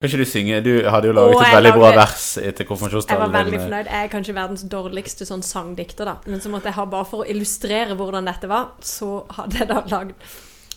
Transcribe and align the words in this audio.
Kan 0.00 0.08
ikke 0.08 0.18
du 0.22 0.30
synge? 0.30 0.58
Du 0.64 0.70
hadde 0.88 1.10
jo 1.10 1.12
laget 1.12 1.34
et 1.34 1.42
veldig 1.42 1.56
veldig 1.56 1.70
bra 1.76 1.88
vers 1.92 2.22
etter 2.40 2.64
konfirmasjonstalen. 2.64 3.20
Jeg 3.20 3.28
var 3.28 3.34
veldig 3.34 3.52
din. 3.52 3.60
fornøyd. 3.66 3.88
Jeg 3.92 4.06
er 4.06 4.12
kanskje 4.14 4.34
verdens 4.38 4.62
dårligste 4.72 5.26
sånn 5.28 5.42
sangdikter, 5.44 6.08
da. 6.08 6.14
Men 6.24 6.40
så 6.40 6.48
måtte 6.48 6.70
jeg 6.70 6.76
ha 6.78 6.86
bare 6.88 7.08
for 7.10 7.20
å 7.20 7.26
illustrere 7.28 7.96
hvordan 7.98 8.30
dette 8.30 8.48
var, 8.48 8.70
så 8.80 9.26
hadde 9.36 9.58
jeg 9.60 9.68
da 9.68 9.82
lagd 9.92 10.14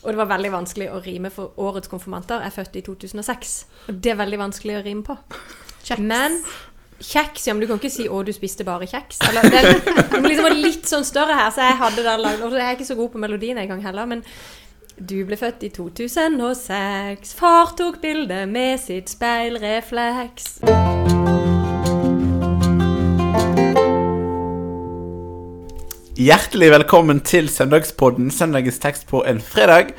Og 0.04 0.10
det 0.10 0.20
var 0.20 0.28
veldig 0.34 0.52
vanskelig 0.52 0.90
å 0.92 1.00
rime, 1.06 1.32
for 1.32 1.56
årets 1.56 1.88
konfirmanter 1.88 2.44
er 2.44 2.52
født 2.52 2.76
i 2.76 2.82
2006. 2.84 3.54
Og 3.88 4.02
det 4.04 4.12
er 4.12 4.20
veldig 4.20 4.40
vanskelig 4.42 4.76
å 4.76 4.82
rime 4.90 5.08
på. 5.08 5.16
Kjeks. 5.86 6.04
Men 6.04 6.36
kjeks, 7.00 7.46
ja, 7.48 7.56
men 7.56 7.64
du 7.64 7.70
kan 7.70 7.80
ikke 7.80 7.94
si 7.96 8.10
'å, 8.10 8.26
du 8.28 8.34
spiste 8.36 8.66
bare 8.68 8.90
kjeks'. 8.92 9.24
Eller, 9.30 9.48
det, 9.48 9.64
det 10.12 10.20
må 10.20 10.28
liksom 10.28 10.50
var 10.50 10.58
litt 10.60 10.92
sånn 10.92 11.08
større 11.08 11.40
her, 11.40 11.48
så 11.48 11.64
jeg 11.64 11.80
hadde 11.80 12.04
da 12.04 12.18
lagd 12.20 12.44
Og 12.44 12.60
jeg 12.60 12.68
er 12.68 12.76
ikke 12.76 12.92
så 12.92 13.00
god 13.00 13.16
på 13.16 13.24
melodien 13.24 13.64
engang 13.64 13.80
heller, 13.88 14.06
men 14.06 14.26
du 14.98 15.24
ble 15.28 15.38
født 15.40 15.64
i 15.68 15.70
2006. 15.74 17.34
Far 17.40 17.74
tok 17.80 18.00
bilde 18.04 18.44
med 18.52 18.80
sitt 18.84 19.10
speilrefleks. 19.14 20.60
Hjertelig 26.18 26.70
velkommen 26.72 27.20
til 27.26 27.48
Søndagspodden, 27.50 28.30
søndagens 28.32 28.78
tekst 28.80 29.08
på 29.10 29.24
en 29.28 29.40
fredag. 29.42 29.90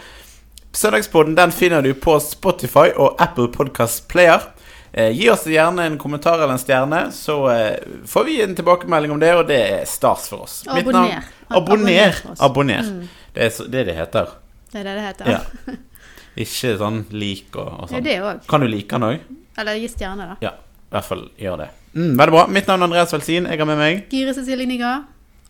Søndagspodden 0.75 1.35
den 1.39 1.53
finner 1.55 1.83
du 1.83 1.91
på 1.99 2.15
Spotify 2.23 2.93
og 2.95 3.17
Apple 3.23 3.49
Podcast 3.53 4.07
Player. 4.09 4.45
Eh, 4.95 5.11
gi 5.11 5.27
oss 5.33 5.43
gjerne 5.51 5.89
en 5.89 5.97
kommentar 5.99 6.39
eller 6.39 6.55
en 6.55 6.63
stjerne, 6.63 7.01
så 7.15 7.39
eh, 7.51 7.81
får 8.07 8.29
vi 8.29 8.37
en 8.45 8.55
tilbakemelding 8.55 9.17
om 9.17 9.19
det, 9.23 9.33
og 9.35 9.49
det 9.51 9.59
er 9.81 9.85
stas 9.91 10.29
for 10.31 10.47
oss. 10.47 10.61
Abonner. 10.69 10.85
Mitt 10.85 10.95
navn- 10.95 11.59
abonner. 11.59 12.15
Abonner. 12.23 12.41
Abonner. 12.47 12.83
Mm, 12.95 13.09
Det 13.35 13.43
er 13.51 13.69
det 13.75 13.81
er 13.81 13.85
det 13.91 13.99
heter. 13.99 14.35
Det 14.75 14.83
er 14.83 14.89
det 14.91 14.95
det 14.99 15.07
heter. 15.07 15.31
Ja. 15.31 15.79
Ikke 16.45 16.75
sånn 16.81 17.01
lik 17.15 17.55
og, 17.55 17.69
og 17.69 17.89
Det 17.89 17.95
sånn. 17.95 18.05
det 18.09 18.15
òg. 18.27 18.45
Kan 18.51 18.65
du 18.65 18.69
like 18.69 18.91
den 18.91 19.07
òg? 19.07 19.25
Eller 19.63 19.79
gi 19.79 19.89
stjerne, 19.93 20.25
da. 20.33 20.37
Ja, 20.43 20.51
i 20.59 20.95
hvert 20.97 21.07
fall 21.07 21.25
gjør 21.39 21.61
det. 21.63 21.69
Mm, 21.95 22.15
veldig 22.19 22.35
bra. 22.35 22.45
Mitt 22.51 22.67
navn 22.71 22.83
er 22.83 22.89
Andreas 22.89 23.13
Velsin. 23.15 23.47
Jeg 23.47 23.61
har 23.61 23.69
med 23.71 23.79
meg 23.79 24.01
Gyre 24.11 24.35
Cecilie 24.35 24.67
Nygaard. 24.67 25.05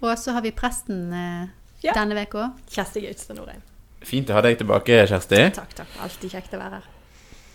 Og 0.05 0.13
så 0.21 0.35
har 0.37 0.45
vi 0.45 0.51
presten 0.53 1.07
eh, 1.17 1.47
Ja. 1.87 1.95
denne 1.97 2.27
uka. 2.27 2.51
Kjersti 2.69 3.01
Gautstad 3.07 3.39
Norheim. 3.39 3.63
Fint 4.05 4.29
å 4.29 4.37
ha 4.37 4.43
deg 4.45 4.59
tilbake, 4.61 4.99
Kjersti. 5.09 5.39
Takk, 5.57 5.73
takk. 5.79 5.95
Alltid 6.05 6.35
kjekt 6.37 6.53
å 6.53 6.61
være 6.61 6.83
her. 6.83 6.91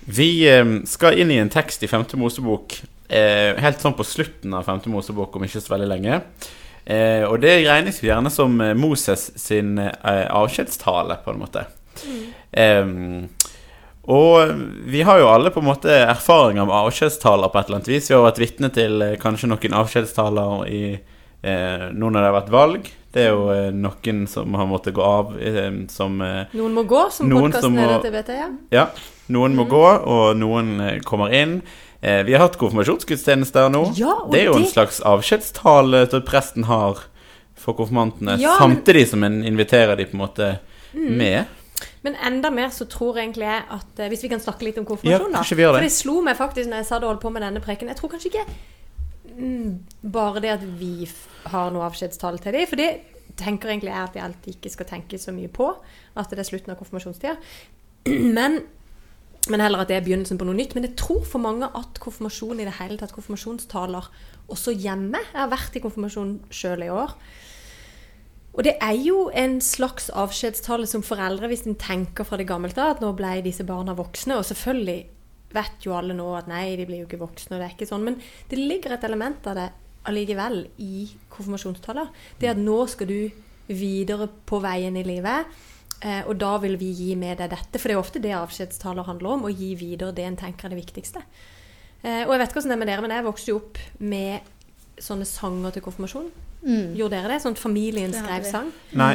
Vi 0.10 0.30
eh, 0.50 0.72
skal 0.90 1.20
inn 1.22 1.30
i 1.36 1.38
en 1.38 1.52
tekst 1.54 1.86
i 1.86 1.90
Femte 1.92 2.18
Mosebok 2.18 2.80
eh, 3.14 3.54
helt 3.62 3.84
sånn 3.84 3.94
på 3.94 4.06
slutten 4.08 4.56
av 4.58 4.66
Femte 4.66 4.90
Mosebok 4.90 5.38
om 5.38 5.46
ikke 5.46 5.62
så 5.62 5.76
veldig 5.76 5.92
lenge. 5.92 6.22
Eh, 6.86 7.24
og 7.28 7.40
det 7.44 7.60
regnes 7.68 8.00
jo 8.02 8.10
gjerne 8.10 8.32
som 8.34 8.56
eh, 8.62 8.76
Moses 8.78 9.30
sin 9.40 9.78
eh, 9.82 10.26
avskjedstale, 10.30 11.20
på 11.26 11.34
en 11.36 11.44
måte. 11.44 11.66
Eh, 12.52 12.86
og 14.10 14.54
vi 14.90 15.04
har 15.06 15.20
jo 15.22 15.28
alle 15.30 15.52
på 15.54 15.62
en 15.62 15.68
måte 15.70 15.94
erfaring 15.94 16.58
med 16.58 16.74
avskjedstaler 16.74 17.52
på 17.52 17.60
et 17.60 17.68
eller 17.68 17.78
annet 17.78 17.92
vis. 17.92 18.08
Vi 18.10 18.16
har 18.16 18.26
vært 18.26 18.42
vitne 18.42 18.72
til 18.74 19.04
eh, 19.06 19.18
kanskje 19.22 19.52
noen 19.52 19.76
avskjedstaler 19.84 20.64
i 20.72 20.82
eh, 20.96 21.84
nå 21.94 22.10
når 22.10 22.18
det 22.18 22.26
har 22.26 22.38
vært 22.40 22.56
valg. 22.56 22.90
Det 23.14 23.26
er 23.26 23.30
jo 23.36 23.44
eh, 23.54 23.70
noen 23.76 24.24
som 24.32 24.58
har 24.58 24.70
måttet 24.70 24.98
gå 24.98 25.06
av 25.06 25.36
som 25.94 26.18
Noen 26.18 26.74
må 26.74 26.88
gå, 26.90 27.04
som 27.14 27.30
podkasten 27.30 27.78
er 27.78 27.94
dette, 28.00 28.24
til 28.32 28.42
jeg. 28.42 28.50
Ja. 28.74 28.88
ja, 28.88 28.88
noen 29.36 29.58
må 29.58 29.68
gå, 29.70 29.86
og 29.86 30.34
noen 30.42 31.02
kommer 31.06 31.36
inn. 31.36 31.60
Eh, 32.02 32.24
vi 32.24 32.34
har 32.34 32.40
hatt 32.48 32.58
konfirmasjonsgudstjenester 32.58 33.70
nå. 33.74 33.84
Ja, 33.98 34.14
og 34.24 34.32
det 34.32 34.42
er 34.42 34.46
jo 34.46 34.56
en 34.56 34.64
det- 34.64 34.72
slags 34.72 35.02
avskjedstale 35.02 36.10
som 36.10 36.22
presten 36.22 36.64
har 36.66 37.02
for 37.56 37.74
konfirmantene, 37.74 38.38
Ja, 38.40 38.56
men- 38.60 38.78
samtidig 38.78 39.08
som 39.10 39.24
en 39.24 39.42
inviterer 39.44 39.98
de 39.98 40.06
på 40.06 40.14
en 40.14 40.20
måte 40.28 40.60
Mm. 40.94 41.18
med. 41.18 41.46
Men 42.04 42.16
enda 42.16 42.50
mer 42.50 42.70
så 42.70 42.86
tror 42.88 43.16
egentlig 43.18 43.44
jeg 43.46 43.64
at 43.72 44.00
eh, 44.00 44.10
Hvis 44.10 44.22
vi 44.24 44.28
kan 44.30 44.40
snakke 44.40 44.64
litt 44.64 44.78
om 44.78 44.86
konfirmasjon, 44.86 45.12
Ja, 45.12 45.38
da. 45.38 45.38
kanskje 45.44 45.56
det. 45.58 45.66
For 45.74 45.80
det 45.82 45.92
slo 45.92 46.22
meg 46.22 46.38
faktisk 46.38 46.68
når 46.70 46.76
jeg 46.78 46.86
satt 46.86 47.04
og 47.04 47.10
holdt 47.10 47.22
på 47.22 47.32
med 47.32 47.42
denne 47.42 47.60
preken. 47.62 47.88
Jeg 47.88 47.98
tror 47.98 48.10
kanskje 48.10 48.32
ikke 48.32 48.46
mm, 49.38 49.80
bare 50.12 50.40
det 50.42 50.50
at 50.50 50.62
vi 50.80 51.08
har 51.46 51.72
noe 51.72 51.84
avskjedstale 51.90 52.40
til 52.42 52.52
dem. 52.54 52.66
For 52.68 52.76
det 52.76 53.02
tenker 53.38 53.70
egentlig 53.70 53.92
jeg 53.94 54.04
at 54.04 54.14
vi 54.14 54.20
alltid 54.20 54.56
ikke 54.56 54.72
skal 54.72 54.86
tenke 54.86 55.20
så 55.20 55.32
mye 55.34 55.48
på. 55.50 55.76
At 56.18 56.30
det 56.30 56.40
er 56.40 56.44
slutten 56.44 56.70
av 56.72 56.78
konfirmasjonstida. 56.78 57.38
Men, 58.08 58.62
men 59.48 59.64
heller 59.64 59.84
at 59.84 59.90
det 59.90 59.96
er 59.96 60.04
begynnelsen 60.04 60.40
på 60.40 60.46
noe 60.48 60.58
nytt. 60.58 60.74
Men 60.76 60.90
jeg 60.90 60.98
tror 61.00 61.22
for 61.28 61.42
mange 61.42 61.70
at 61.78 62.02
konfirmasjon 62.04 62.60
i 62.60 62.68
det 62.68 62.76
hele 62.82 63.00
tatt, 63.00 63.14
konfirmasjonstaler, 63.16 64.10
også 64.50 64.74
hjemme 64.74 65.22
Jeg 65.22 65.38
har 65.38 65.52
vært 65.52 65.78
i 65.78 65.84
konfirmasjon 65.84 66.34
sjøl 66.52 66.84
i 66.84 66.92
år. 66.92 67.14
Og 68.58 68.66
det 68.66 68.76
er 68.82 68.98
jo 68.98 69.30
en 69.38 69.60
slags 69.64 70.10
avskjedstale 70.10 70.90
som 70.90 71.06
foreldre, 71.06 71.48
hvis 71.48 71.68
en 71.70 71.78
tenker 71.80 72.28
fra 72.28 72.40
det 72.40 72.50
gammelt 72.50 72.78
av 72.82 72.98
at 72.98 73.04
nå 73.04 73.14
ble 73.16 73.38
disse 73.46 73.64
barna 73.64 73.96
voksne. 73.96 74.36
Og 74.36 74.48
selvfølgelig 74.50 75.00
vet 75.56 75.86
jo 75.86 75.96
alle 75.98 76.18
nå 76.18 76.28
at 76.38 76.50
nei, 76.50 76.74
de 76.78 76.88
blir 76.90 77.04
jo 77.04 77.08
ikke 77.08 77.22
voksne, 77.22 77.56
og 77.56 77.62
det 77.62 77.70
er 77.70 77.78
ikke 77.78 77.90
sånn. 77.90 78.06
Men 78.10 78.18
det 78.52 78.60
ligger 78.60 78.98
et 78.98 79.06
element 79.08 79.48
av 79.50 79.58
det 79.62 79.70
allikevel 80.10 80.64
i 80.82 81.06
konfirmasjonstaler. 81.32 82.10
Det 82.42 82.52
at 82.52 82.60
nå 82.60 82.82
skal 82.90 83.10
du 83.10 83.20
videre 83.70 84.28
på 84.50 84.60
veien 84.64 84.98
i 84.98 85.06
livet. 85.06 85.48
Eh, 86.02 86.22
Og 86.28 86.38
da 86.38 86.58
vil 86.58 86.78
vi 86.78 86.92
gi 86.94 87.16
med 87.16 87.38
deg 87.38 87.50
dette. 87.52 87.80
For 87.80 87.88
det 87.88 87.96
er 87.96 88.00
jo 88.00 88.06
ofte 88.06 88.22
det 88.24 88.36
avskjedstaler 88.38 89.08
handler 89.08 89.38
om. 89.38 89.48
Å 89.48 89.54
gi 89.54 89.74
videre 89.80 90.16
det 90.16 90.26
en 90.26 90.38
tenker 90.38 90.66
er 90.70 90.76
det 90.76 90.84
viktigste. 90.84 91.24
Eh, 92.04 92.24
Og 92.28 92.34
jeg 92.34 92.40
vet 92.40 92.50
ikke 92.50 92.60
hvordan 92.62 92.70
det 92.70 92.78
er 92.78 92.84
med 92.86 92.92
dere, 92.94 93.02
men 93.02 93.16
jeg 93.18 93.28
vokste 93.28 93.52
jo 93.52 93.58
opp 93.64 93.78
med 94.00 94.40
sånne 95.00 95.26
sanger 95.26 95.72
til 95.72 95.82
konfirmasjon. 95.82 96.30
Mm. 96.60 96.96
Gjorde 97.00 97.16
dere 97.16 97.30
det? 97.32 97.42
Sånn 97.44 97.56
familien 97.56 98.12
Det 98.12 98.20
skrev 98.20 98.44
sang? 98.50 98.72
Nei. 99.00 99.14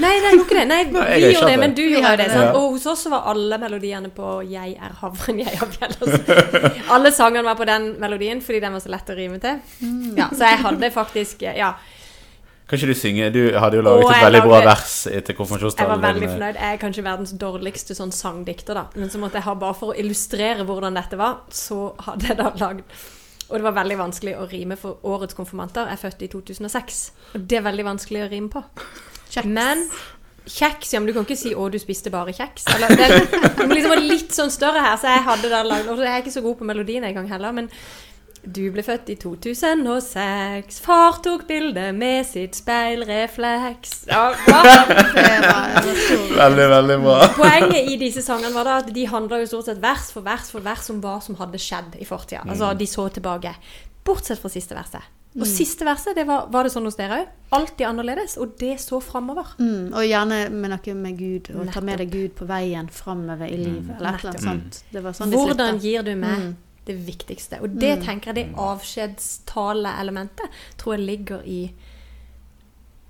Nei, 0.00 0.12
det 0.22 0.30
er 0.30 0.34
jo 0.34 0.44
ikke 0.46 0.56
det. 0.56 0.64
Nei, 0.70 0.78
Nei, 0.94 1.02
vi 1.20 1.32
gjorde 1.34 1.50
det, 1.50 1.52
det, 1.52 1.60
men 1.60 1.74
du 1.76 1.82
gjorde 1.84 2.14
det. 2.22 2.28
Sant? 2.32 2.46
Ja. 2.46 2.54
Og 2.56 2.76
hos 2.76 2.86
oss 2.88 3.04
var 3.12 3.28
alle 3.30 3.58
melodiene 3.60 4.08
på 4.16 4.30
'Jeg 4.48 4.76
er 4.80 4.94
havren, 5.02 5.42
jeg 5.44 5.52
er 5.52 5.68
fjellet'. 5.76 6.80
Alle 6.88 7.12
sangene 7.12 7.44
var 7.44 7.58
på 7.60 7.66
den 7.68 8.00
melodien 8.00 8.40
fordi 8.40 8.60
den 8.64 8.72
var 8.72 8.80
så 8.80 8.88
lett 8.88 9.12
å 9.12 9.16
rime 9.16 9.38
til. 9.38 9.60
Mm. 9.82 10.16
Ja, 10.16 10.30
så 10.32 10.48
jeg 10.48 10.58
hadde 10.64 10.90
faktisk 10.90 11.42
Ja, 11.42 11.74
Kan 12.70 12.78
ikke 12.78 12.92
du 12.92 12.94
synge? 12.94 13.28
Du 13.34 13.40
hadde 13.58 13.80
jo 13.80 13.82
laget 13.82 14.04
Åh, 14.06 14.10
et 14.14 14.22
veldig 14.22 14.40
veldig 14.40 14.42
bra 14.46 14.58
vers 14.68 14.92
etter 15.10 15.34
konfirmasjonstalen. 15.34 15.90
jeg 15.90 15.98
var 15.98 16.04
veldig 16.12 16.28
fornøyd. 16.30 16.58
Jeg 16.60 16.74
er 16.76 16.78
kanskje 16.78 17.02
verdens 17.02 17.32
dårligste 17.40 17.96
sånn 17.98 18.12
sangdikter, 18.14 18.78
da. 18.78 18.84
Men 18.94 19.10
så 19.10 19.18
måtte 19.18 19.40
jeg 19.40 19.46
ha 19.48 19.54
bare 19.58 19.74
for 19.74 19.90
å 19.90 19.96
illustrere 19.98 20.62
hvordan 20.68 20.94
dette 20.94 21.18
var, 21.18 21.40
så 21.50 21.80
hadde 22.06 22.30
jeg 22.30 22.38
da 22.38 22.52
lagd 22.62 22.84
Og 23.50 23.56
det 23.58 23.64
var 23.66 23.74
veldig 23.80 23.96
vanskelig 23.98 24.36
å 24.38 24.46
rime, 24.46 24.76
for 24.78 25.02
årets 25.02 25.34
konfirmanter 25.34 25.88
er 25.90 25.98
født 25.98 26.22
i 26.22 26.28
2006. 26.30 27.00
Og 27.34 27.48
det 27.50 27.58
er 27.58 27.64
veldig 27.66 27.86
vanskelig 27.88 28.22
å 28.22 28.28
rime 28.30 28.48
på. 28.52 28.62
Kjeks. 29.32 29.48
Men 29.50 29.82
kjeks, 30.46 30.92
ja, 30.94 31.00
men 31.00 31.10
du 31.10 31.12
kan 31.16 31.26
ikke 31.26 31.36
si 31.36 31.50
'å, 31.54 31.66
du 31.70 31.78
spiste 31.82 32.12
bare 32.14 32.30
kjeks'. 32.30 32.68
Eller, 32.76 32.94
det, 32.94 33.08
det 33.58 33.66
må 33.66 33.74
liksom 33.74 33.90
være 33.90 34.06
litt 34.06 34.30
sånn 34.30 34.54
større 34.54 34.78
her, 34.86 34.94
så 34.96 35.10
jeg 35.10 35.26
hadde 35.26 35.50
da 35.50 35.64
lagd 35.66 35.90
Og 35.90 35.98
jeg 35.98 36.12
er 36.14 36.22
ikke 36.22 36.36
så 36.38 36.44
god 36.46 36.56
på 36.62 36.70
melodien 36.70 37.04
engang 37.04 37.26
heller, 37.26 37.50
men 37.52 37.68
du 38.44 38.70
ble 38.72 38.82
født 38.82 39.10
i 39.12 39.16
2006. 39.20 40.80
Far 40.84 41.18
tok 41.24 41.44
bilde 41.48 41.90
med 41.96 42.24
sitt 42.26 42.56
speilrefleks. 42.56 44.06
Ja, 44.08 44.30
Veldig, 46.40 46.66
veldig 46.72 46.98
bra. 47.04 47.18
Poenget 47.36 47.90
i 47.92 47.96
disse 48.00 48.22
sangene 48.24 48.52
var 48.54 48.68
da 48.68 48.78
at 48.80 48.90
de 48.94 49.06
handla 49.10 49.42
jo 49.42 49.48
stort 49.50 49.68
sett 49.70 49.80
vers 49.82 50.10
for 50.14 50.24
vers 50.26 50.50
for 50.52 50.64
vers 50.64 50.88
om 50.92 51.00
hva 51.04 51.18
som 51.24 51.36
hadde 51.40 51.60
skjedd 51.60 51.98
i 52.00 52.08
fortida. 52.08 52.44
Altså, 52.48 52.72
de 52.78 52.88
så 52.88 53.08
tilbake. 53.12 53.52
Bortsett 54.06 54.40
fra 54.40 54.50
siste 54.52 54.76
verset. 54.78 55.04
Og 55.38 55.46
siste 55.46 55.86
verset, 55.86 56.16
det 56.18 56.24
var, 56.26 56.48
var 56.50 56.66
det 56.66 56.72
sånn 56.74 56.88
hos 56.88 56.96
dere 56.98 57.20
òg? 57.20 57.28
Alltid 57.54 57.84
annerledes, 57.86 58.32
og 58.42 58.56
det 58.58 58.80
så 58.82 58.98
framover. 59.04 59.52
Mm, 59.62 59.92
og 59.94 60.02
gjerne 60.02 60.40
med 60.50 60.72
noe 60.72 60.94
med 60.98 61.20
Gud, 61.20 61.52
og 61.54 61.70
ta 61.70 61.82
med 61.86 62.00
deg 62.02 62.10
Gud 62.10 62.32
på 62.40 62.48
veien 62.50 62.88
framover 62.90 63.46
i 63.46 63.60
livet. 63.60 63.92
Eller 64.00 64.16
et 64.18 64.24
eller 64.24 64.32
annet 64.32 64.48
sånt. 64.48 64.80
Det 64.90 65.04
var 65.04 65.14
sånn 65.14 65.30
Hvordan 65.36 65.78
gir 65.84 66.02
du 66.06 66.16
med 66.16 66.40
Mm. 66.40 66.50
Det 66.86 66.96
viktigste? 67.06 67.60
Og 67.62 67.68
det 67.80 68.02
tenker 68.04 68.32
jeg 68.32 68.36
det 68.40 68.56
avskjedstaleelementet 68.56 70.48
tror 70.80 70.96
jeg 70.96 71.06
ligger 71.06 71.42
i 71.46 71.60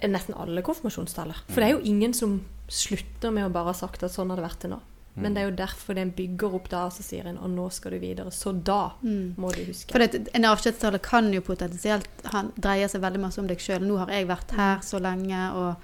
nesten 0.08 0.34
alle 0.40 0.62
konfirmasjonstaler. 0.64 1.42
For 1.50 1.60
det 1.60 1.66
er 1.68 1.74
jo 1.76 1.84
ingen 1.90 2.14
som 2.16 2.38
slutter 2.70 3.30
med 3.34 3.44
å 3.48 3.52
bare 3.52 3.72
ha 3.74 3.76
sagt 3.76 4.02
at 4.06 4.14
sånn 4.14 4.30
har 4.32 4.40
det 4.40 4.46
vært 4.46 4.62
til 4.64 4.70
nå. 4.74 4.80
Men 5.20 5.34
det 5.34 5.42
er 5.42 5.48
jo 5.50 5.56
derfor 5.58 5.94
den 5.98 6.12
bygger 6.16 6.54
opp 6.56 6.68
da, 6.70 6.84
så 6.94 7.02
sier 7.04 7.26
en 7.28 7.36
og 7.42 7.50
nå 7.52 7.66
skal 7.74 7.92
du 7.92 7.98
videre. 8.00 8.30
Så 8.32 8.52
da 8.64 8.92
Mm. 9.02 9.34
må 9.36 9.50
du 9.52 9.64
huske. 9.66 9.90
For 9.92 9.98
det, 9.98 10.28
en 10.32 10.44
avskjedstale 10.48 11.00
kan 11.02 11.32
jo 11.34 11.40
potensielt 11.42 12.08
han, 12.32 12.52
dreie 12.56 12.88
seg 12.88 13.02
veldig 13.02 13.20
masse 13.20 13.38
om 13.42 13.46
deg 13.46 13.58
sjøl. 13.58 13.80
'Nå 13.82 13.98
har 13.98 14.06
jeg 14.08 14.26
vært 14.28 14.50
her 14.56 14.78
så 14.80 14.98
lenge, 15.02 15.52
og 15.52 15.76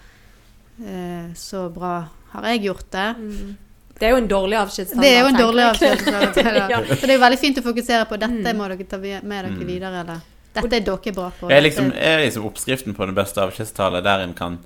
eh, 0.87 1.33
så 1.35 1.69
bra 1.75 2.09
har 2.31 2.43
jeg 2.45 2.63
gjort 2.63 2.91
det.' 2.91 3.17
Mm. 3.19 3.57
Det 3.99 4.07
er 4.07 4.11
jo 4.13 4.17
en 4.21 4.29
dårlig 4.29 4.57
avskjedsstandard. 4.61 5.05
Det 5.07 5.13
er 5.17 5.21
jo 5.23 5.29
en 5.31 5.39
dårlig 5.41 5.63
avskjedsstandard. 5.71 6.71
Ja. 6.73 6.81
Så 6.85 7.01
det 7.07 7.11
er 7.15 7.17
jo 7.17 7.23
veldig 7.25 7.39
fint 7.41 7.59
å 7.59 7.65
fokusere 7.65 8.05
på 8.11 8.19
dette 8.21 8.53
Mm. 8.53 8.57
må 8.59 8.69
dere 8.69 8.85
ta 8.91 8.99
med 8.99 9.23
dere 9.23 9.51
Mm. 9.51 9.67
videre, 9.67 10.01
eller 10.05 10.21
dette 10.55 10.77
er 10.77 10.81
dere 10.81 11.13
bra 11.17 11.31
på. 11.41 11.51
Er 11.51 11.61
liksom, 11.63 11.93
er 11.97 12.25
liksom 12.27 12.45
oppskriften 12.45 12.95
på 12.95 13.07
den 13.07 13.15
beste 13.15 13.41
avskjedstale 13.41 14.03
der 14.05 14.21
en 14.27 14.35
kan 14.35 14.59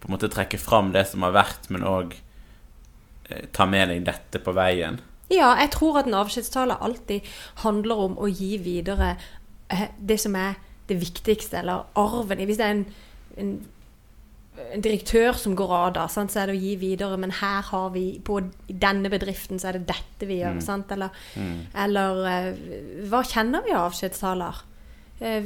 på 0.00 0.08
en 0.08 0.16
måte 0.18 0.28
trekke 0.28 0.58
fram 0.58 0.92
det 0.92 1.06
som 1.08 1.22
har 1.22 1.32
vært, 1.32 1.70
men 1.70 1.82
òg 1.82 2.14
eh, 3.30 3.46
ta 3.52 3.66
med 3.66 3.88
deg 3.88 4.04
dette 4.04 4.38
på 4.44 4.52
veien? 4.54 4.98
Ja, 5.30 5.54
jeg 5.58 5.70
tror 5.74 5.98
at 5.98 6.06
en 6.06 6.14
avskjedstale 6.14 6.76
alltid 6.80 7.22
handler 7.64 7.98
om 7.98 8.16
å 8.18 8.28
gi 8.30 8.56
videre 8.58 9.16
eh, 9.70 9.88
det 9.98 10.20
som 10.20 10.34
er 10.36 10.54
det 10.86 11.00
viktigste, 11.00 11.58
eller 11.58 11.84
arven. 11.98 12.38
Hvis 12.46 12.58
det 12.60 12.66
er 12.66 12.70
en, 12.76 12.84
en 13.36 13.66
en 14.72 14.80
direktør 14.84 15.36
som 15.38 15.54
går 15.58 15.72
av, 15.72 15.92
da, 15.96 16.06
sant? 16.08 16.32
så 16.32 16.40
er 16.42 16.46
det 16.50 16.56
å 16.56 16.60
gi 16.62 16.76
videre. 16.80 17.16
Men 17.20 17.30
her 17.40 17.62
har 17.70 17.90
vi 17.94 18.18
På 18.24 18.40
denne 18.68 19.10
bedriften 19.12 19.58
så 19.60 19.68
er 19.70 19.78
det 19.78 19.86
dette 19.92 20.26
vi 20.28 20.40
gjør. 20.42 20.56
Mm. 20.58 20.62
Sant? 20.64 20.92
Eller, 20.92 21.10
Mm. 21.36 21.58
eller 21.74 22.24
eh, 22.30 22.64
hva 23.10 23.22
kjenner 23.24 23.62
vi 23.64 23.72
av 23.76 23.90
avskjedstaler? 23.90 24.62
Eh, 25.20 25.44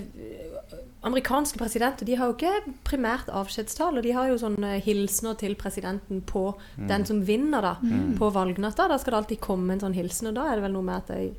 amerikanske 1.03 1.57
presidenter 1.59 2.05
de 2.05 2.17
har 2.19 2.27
jo 2.29 2.35
ikke 2.35 2.73
primært 2.85 3.29
avskjedstaler. 3.33 4.03
De 4.03 4.13
har 4.13 4.29
jo 4.29 4.39
sånne 4.43 4.75
hilsener 4.85 5.37
til 5.41 5.55
presidenten 5.57 6.21
på 6.27 6.43
den 6.77 7.07
som 7.09 7.23
vinner, 7.25 7.63
da. 7.63 7.77
På 8.19 8.29
valgnatta. 8.35 8.89
Da 8.89 8.99
skal 8.99 9.15
det 9.15 9.21
alltid 9.23 9.41
komme 9.41 9.73
en 9.73 9.81
sånn 9.81 9.95
hilsen, 9.97 10.29
og 10.29 10.35
da 10.35 10.49
er 10.51 10.57
det 10.59 10.67
vel 10.67 10.73
noe 10.77 10.83
med 10.83 10.97
at 11.05 11.15
jeg, 11.17 11.31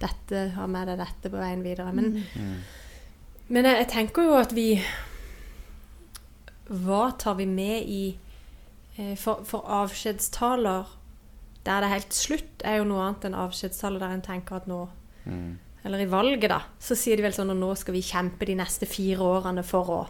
dette 0.00 0.46
har 0.56 0.66
med 0.66 0.88
deg 0.88 0.98
dette 0.98 1.30
på 1.30 1.36
veien 1.42 1.62
videre. 1.62 1.92
Men, 1.94 2.24
men 3.52 3.64
jeg, 3.68 3.76
jeg 3.82 3.88
tenker 3.92 4.22
jo 4.30 4.38
at 4.40 4.52
vi 4.56 4.80
Hva 6.72 7.12
tar 7.18 7.34
vi 7.36 7.46
med 7.46 7.84
i 7.88 8.16
eh, 8.98 9.14
For, 9.20 9.42
for 9.44 9.62
avskjedstaler 9.82 10.86
der 11.62 11.78
det 11.80 11.86
er 11.86 11.92
helt 11.94 12.12
slutt, 12.16 12.62
er 12.66 12.80
jo 12.80 12.84
noe 12.90 13.04
annet 13.06 13.24
enn 13.28 13.36
avskjedstaler 13.38 14.00
der 14.02 14.16
en 14.16 14.24
tenker 14.26 14.56
at 14.56 14.66
nå 14.70 14.88
Mm. 15.22 15.58
eller 15.84 16.00
i 16.02 16.06
valget, 16.10 16.48
da, 16.50 16.56
så 16.82 16.96
sier 16.98 17.16
de 17.16 17.22
vel 17.22 17.32
sånn 17.36 17.50
at 17.52 17.56
nå 17.60 17.68
skal 17.78 17.94
vi 17.94 18.00
kjempe 18.02 18.42
de 18.48 18.56
neste 18.58 18.86
fire 18.90 19.22
årene 19.22 19.62
for 19.64 19.86
å 19.86 20.00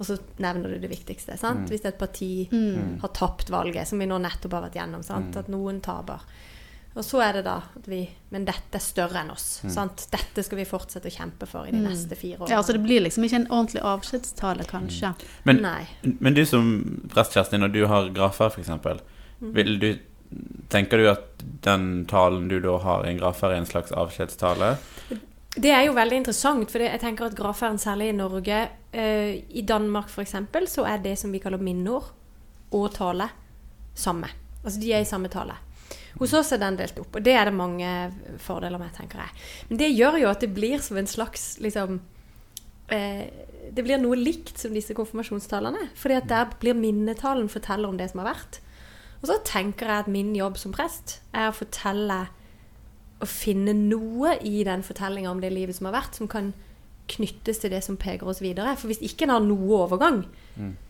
Og 0.00 0.04
så 0.04 0.18
nevner 0.38 0.68
du 0.74 0.78
det 0.80 0.90
viktigste. 0.90 1.38
sant? 1.38 1.68
Hvis 1.68 1.84
et 1.84 1.98
parti 1.98 2.48
Mm. 2.50 3.00
har 3.00 3.08
tapt 3.08 3.48
valget, 3.50 3.86
som 3.86 3.98
vi 3.98 4.06
nå 4.06 4.18
nettopp 4.20 4.52
har 4.52 4.62
vært 4.68 4.74
gjennom, 4.76 5.02
sant? 5.04 5.36
at 5.36 5.48
noen 5.48 5.80
taper. 5.80 6.20
Og 6.98 7.04
så 7.06 7.20
er 7.22 7.38
det 7.38 7.44
da 7.46 7.60
at 7.78 7.86
vi 7.86 8.00
Men 8.34 8.44
dette 8.48 8.78
er 8.78 8.82
større 8.82 9.20
enn 9.22 9.30
oss. 9.30 9.62
sant? 9.70 10.06
Dette 10.10 10.42
skal 10.42 10.58
vi 10.58 10.66
fortsette 10.66 11.10
å 11.10 11.14
kjempe 11.14 11.46
for 11.46 11.66
i 11.66 11.72
de 11.74 11.80
neste 11.82 12.18
fire 12.18 12.40
årene. 12.40 12.50
Ja, 12.50 12.58
altså 12.58 12.74
det 12.74 12.82
blir 12.84 13.02
liksom 13.02 13.26
ikke 13.26 13.40
en 13.42 13.48
ordentlig 13.50 13.82
avskjedstale, 13.86 14.66
kanskje. 14.70 15.14
Men, 15.44 15.62
Nei. 15.62 15.86
men 16.18 16.34
du 16.34 16.44
som 16.46 16.68
prest, 17.10 17.34
Kjersti, 17.34 17.58
når 17.58 17.74
du 17.74 17.80
har 17.90 18.10
grafer, 18.14 18.54
f.eks., 18.54 19.02
vil 19.40 19.78
du 19.82 19.90
Tenker 20.70 21.00
du 21.00 21.08
at 21.10 21.40
den 21.64 22.04
talen 22.06 22.44
du 22.46 22.60
da 22.62 22.76
har 22.78 23.02
i 23.02 23.10
en 23.10 23.16
grafer, 23.18 23.50
er 23.50 23.64
en 23.64 23.66
slags 23.66 23.90
avskjedstale? 23.90 24.76
Det 25.58 25.72
er 25.74 25.88
jo 25.88 25.96
veldig 25.96 26.20
interessant, 26.20 26.70
for 26.70 26.84
jeg 26.84 27.00
tenker 27.02 27.26
at 27.26 27.34
gravferden, 27.34 27.80
særlig 27.82 28.12
i 28.12 28.14
Norge 28.14 28.60
uh, 28.94 29.32
I 29.34 29.64
Danmark 29.66 30.06
f.eks., 30.06 30.36
så 30.70 30.84
er 30.86 31.02
det 31.02 31.16
som 31.18 31.34
vi 31.34 31.42
kaller 31.42 31.58
minneord 31.58 32.12
og 32.70 32.86
tale 32.94 33.26
samme. 33.98 34.30
Altså 34.62 34.78
de 34.78 34.92
er 34.94 35.02
i 35.02 35.08
samme 35.08 35.26
tale. 35.32 35.56
Hos 36.20 36.34
oss 36.36 36.52
er 36.52 36.60
den 36.60 36.76
delt 36.76 36.98
opp, 37.00 37.14
og 37.16 37.24
det 37.24 37.32
er 37.32 37.48
det 37.48 37.56
mange 37.56 37.90
fordeler 38.44 38.80
med, 38.80 38.92
tenker 38.96 39.22
jeg. 39.24 39.36
Men 39.70 39.80
det 39.80 39.92
gjør 39.94 40.18
jo 40.20 40.30
at 40.30 40.42
det 40.44 40.50
blir 40.52 40.82
som 40.84 40.98
en 41.00 41.08
slags 41.08 41.54
liksom 41.64 42.00
eh, 42.92 43.24
Det 43.70 43.84
blir 43.86 44.00
noe 44.02 44.18
likt 44.18 44.58
som 44.58 44.74
disse 44.74 44.96
konfirmasjonstallene. 44.96 45.88
fordi 45.94 46.18
at 46.18 46.28
der 46.28 46.52
blir 46.60 46.74
minnetalen 46.74 47.48
forteller 47.48 47.88
om 47.88 47.96
det 47.96 48.10
som 48.10 48.20
har 48.20 48.34
vært. 48.34 48.60
Og 49.22 49.28
så 49.28 49.38
tenker 49.44 49.86
jeg 49.86 50.04
at 50.04 50.08
min 50.08 50.34
jobb 50.36 50.56
som 50.58 50.72
prest 50.72 51.20
er 51.32 51.48
å 51.48 51.56
fortelle 51.56 52.26
å 53.20 53.26
finne 53.28 53.74
noe 53.76 54.36
i 54.40 54.64
den 54.64 54.82
fortellinga 54.82 55.30
om 55.30 55.40
det 55.40 55.52
livet 55.52 55.76
som 55.76 55.90
har 55.90 55.98
vært, 55.98 56.16
som 56.16 56.28
kan 56.28 56.54
knyttes 57.10 57.60
til 57.62 57.72
det 57.72 57.82
som 57.84 57.98
peker 58.00 58.28
oss 58.30 58.40
videre. 58.42 58.76
For 58.78 58.90
hvis 58.90 59.02
ikke 59.06 59.26
en 59.26 59.34
har 59.34 59.44
noe 59.44 59.82
overgang, 59.82 60.22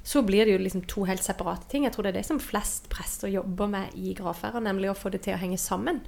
så 0.06 0.22
blir 0.26 0.46
det 0.46 0.56
jo 0.56 0.62
liksom 0.62 0.84
to 0.90 1.04
helt 1.08 1.24
separate 1.24 1.68
ting. 1.70 1.86
Jeg 1.86 1.94
tror 1.94 2.06
det 2.06 2.14
er 2.14 2.20
det 2.20 2.28
som 2.28 2.40
flest 2.42 2.88
prester 2.92 3.30
jobber 3.30 3.70
med 3.70 3.94
i 3.98 4.14
gravferder, 4.18 4.62
nemlig 4.64 4.90
å 4.90 4.96
få 4.98 5.12
det 5.14 5.22
til 5.26 5.36
å 5.36 5.40
henge 5.40 5.60
sammen. 5.60 6.02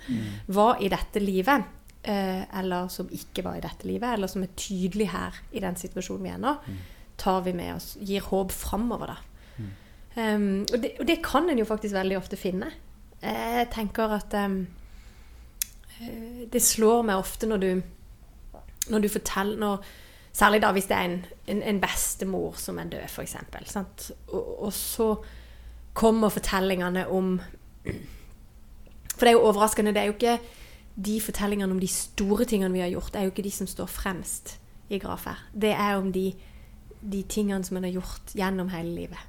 Hva 0.52 0.74
i 0.82 0.90
dette 0.92 1.22
livet, 1.22 1.68
eh, 2.02 2.42
eller 2.58 2.88
som 2.92 3.10
ikke 3.12 3.44
var 3.46 3.58
i 3.58 3.64
dette 3.64 3.88
livet, 3.88 4.14
eller 4.14 4.30
som 4.30 4.42
er 4.42 4.56
tydelig 4.56 5.10
her 5.12 5.38
i 5.52 5.62
den 5.64 5.78
situasjonen 5.78 6.26
vi 6.26 6.34
er 6.34 6.42
nå, 6.42 6.56
tar 7.22 7.42
vi 7.46 7.54
med 7.54 7.76
oss, 7.76 7.94
gir 8.00 8.24
håp 8.26 8.52
framover, 8.52 9.14
da. 9.14 9.20
Um, 10.12 10.66
og, 10.66 10.76
det, 10.82 10.90
og 11.00 11.06
det 11.08 11.22
kan 11.24 11.46
en 11.48 11.56
jo 11.56 11.64
faktisk 11.64 11.94
veldig 11.96 12.18
ofte 12.18 12.36
finne. 12.36 12.66
Jeg 13.22 13.70
tenker 13.72 14.12
at 14.12 14.34
um, 14.44 14.66
det 16.52 16.60
slår 16.60 17.06
meg 17.08 17.22
ofte 17.22 17.48
når 17.48 17.62
du 17.62 17.70
når 18.90 19.04
du 19.04 19.08
forteller 19.12 19.60
når, 19.60 19.90
Særlig 20.32 20.62
da 20.62 20.72
hvis 20.72 20.88
det 20.88 20.96
er 20.96 21.10
en, 21.10 21.18
en, 21.46 21.62
en 21.62 21.80
bestemor 21.80 22.56
som 22.56 22.78
er 22.80 22.88
død, 22.92 23.04
f.eks. 23.08 23.36
Og, 23.76 24.62
og 24.64 24.72
så 24.72 25.14
kommer 25.92 26.32
fortellingene 26.32 27.06
om 27.08 27.40
For 29.12 29.26
det 29.26 29.28
er 29.28 29.36
jo 29.36 29.44
overraskende. 29.44 29.92
Det 29.94 30.00
er 30.00 30.08
jo 30.08 30.14
ikke 30.16 30.38
de 30.94 31.20
fortellingene 31.20 31.72
om 31.72 31.80
de 31.80 31.88
store 31.88 32.44
tingene 32.44 32.72
vi 32.72 32.80
har 32.82 32.90
gjort, 32.92 33.12
det 33.12 33.20
er 33.20 33.28
jo 33.28 33.32
ikke 33.32 33.44
de 33.46 33.54
som 33.54 33.68
står 33.70 33.88
fremst 33.88 34.56
i 34.92 34.98
gravferd. 34.98 35.40
Det 35.52 35.70
er 35.72 35.96
om 35.96 36.10
de, 36.12 36.32
de 37.00 37.22
tingene 37.22 37.64
som 37.64 37.78
en 37.78 37.86
har 37.86 37.94
gjort 37.94 38.34
gjennom 38.36 38.68
hele 38.72 38.94
livet. 38.94 39.22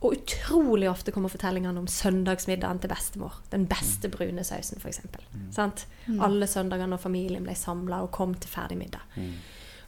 Og 0.00 0.14
utrolig 0.16 0.88
ofte 0.88 1.12
kommer 1.12 1.28
fortellingene 1.28 1.80
om 1.80 1.88
søndagsmiddagen 1.90 2.78
til 2.80 2.88
bestemor. 2.88 3.42
Den 3.52 3.66
beste 3.68 4.08
brune 4.08 4.44
sausen, 4.44 4.80
f.eks. 4.80 5.02
Sant? 5.52 5.86
Alle 6.20 6.48
søndagene 6.48 6.94
når 6.94 7.02
familien 7.02 7.44
ble 7.44 7.56
samla 7.58 8.00
og 8.06 8.12
kom 8.16 8.32
til 8.34 8.50
ferdig 8.50 8.78
middag. 8.80 9.04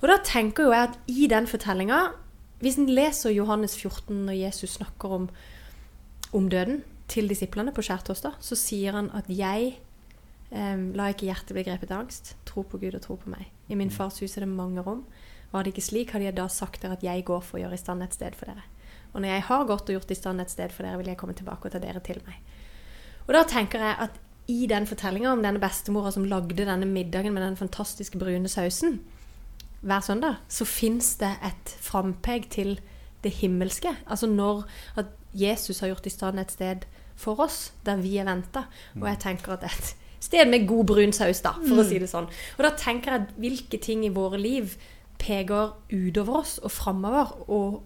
Og 0.03 0.11
da 0.11 0.19
tenker 0.27 0.67
jo 0.67 0.75
jeg 0.75 0.91
at 0.91 0.99
i 1.11 1.29
den 1.31 1.47
fortellinga 1.47 2.01
Hvis 2.63 2.79
en 2.79 2.91
leser 2.91 3.35
Johannes 3.35 3.77
14 3.79 4.25
når 4.27 4.37
Jesus 4.39 4.77
snakker 4.79 5.15
om, 5.17 5.29
om 6.33 6.49
døden 6.51 6.83
til 7.11 7.27
disiplene 7.29 7.73
på 7.75 7.83
skjærtorsdag, 7.83 8.37
så 8.39 8.57
sier 8.57 8.95
han 8.95 9.09
at 9.19 9.27
jeg 9.27 9.73
eh, 10.55 10.85
la 10.95 11.09
ikke 11.11 11.27
hjertet 11.27 11.57
bli 11.57 11.65
grepet 11.67 11.91
av 11.91 12.05
angst. 12.05 12.37
Tro 12.47 12.63
på 12.63 12.79
Gud 12.79 12.95
og 12.95 13.03
tro 13.03 13.17
på 13.19 13.33
meg. 13.33 13.51
I 13.67 13.75
min 13.77 13.91
fars 13.91 14.21
hus 14.23 14.37
er 14.39 14.47
det 14.47 14.53
mange 14.53 14.85
rom. 14.87 15.03
Var 15.51 15.67
det 15.67 15.75
ikke 15.75 15.85
slik, 15.85 16.15
hadde 16.15 16.29
jeg 16.29 16.37
da 16.39 16.47
sagt 16.47 16.85
dere 16.85 16.95
at 16.95 17.03
jeg 17.03 17.27
går 17.27 17.43
for 17.43 17.59
å 17.59 17.65
gjøre 17.65 17.77
i 17.77 17.83
stand 17.83 18.07
et 18.07 18.15
sted 18.15 18.39
for 18.39 18.49
dere. 18.49 18.63
Og 19.13 19.21
når 19.21 19.35
jeg 19.35 19.47
har 19.51 19.67
gått 19.69 19.91
og 19.91 19.99
gjort 19.99 20.15
i 20.15 20.21
stand 20.23 20.45
et 20.45 20.55
sted 20.55 20.73
for 20.73 20.87
dere, 20.87 21.01
vil 21.03 21.11
jeg 21.11 21.19
komme 21.21 21.35
tilbake 21.37 21.67
og 21.67 21.75
ta 21.75 21.83
dere 21.83 22.01
til 22.07 22.23
meg. 22.29 22.39
Og 23.27 23.35
da 23.37 23.43
tenker 23.51 23.83
jeg 23.83 23.99
at 24.07 24.23
i 24.51 24.69
den 24.71 24.87
fortellinga 24.89 25.35
om 25.35 25.43
denne 25.43 25.61
bestemora 25.63 26.15
som 26.15 26.25
lagde 26.31 26.63
denne 26.63 26.87
middagen 26.89 27.35
med 27.35 27.45
den 27.45 27.59
fantastiske 27.59 28.23
brune 28.23 28.51
sausen 28.51 29.03
hver 29.83 30.01
søndag, 30.01 30.39
så 30.49 30.65
fins 30.65 31.17
det 31.21 31.33
et 31.43 31.75
frampek 31.83 32.49
til 32.51 32.77
det 33.25 33.33
himmelske. 33.43 33.91
Altså 34.07 34.27
når 34.27 34.65
at 34.97 35.11
Jesus 35.35 35.81
har 35.81 35.93
gjort 35.93 36.07
i 36.07 36.13
stand 36.13 36.41
et 36.41 36.53
sted 36.53 36.87
for 37.17 37.41
oss, 37.41 37.73
der 37.87 37.97
vi 37.97 38.17
er 38.17 38.27
venta. 38.29 38.67
Og 39.01 39.09
jeg 39.09 39.19
tenker 39.23 39.53
at 39.57 39.65
et 39.65 39.95
sted 40.21 40.51
med 40.51 40.67
god 40.69 40.87
brun 40.87 41.13
saus, 41.13 41.41
da, 41.43 41.55
for 41.67 41.83
å 41.83 41.87
si 41.87 41.99
det 41.99 42.11
sånn. 42.11 42.29
Og 42.59 42.67
da 42.67 42.73
tenker 42.79 43.13
jeg 43.13 43.23
at 43.23 43.39
hvilke 43.43 43.81
ting 43.83 44.05
i 44.07 44.13
våre 44.15 44.39
liv 44.41 44.77
peker 45.23 45.75
utover 45.93 46.43
oss 46.43 46.59
og 46.63 46.71
framover, 46.71 47.35
og 47.51 47.83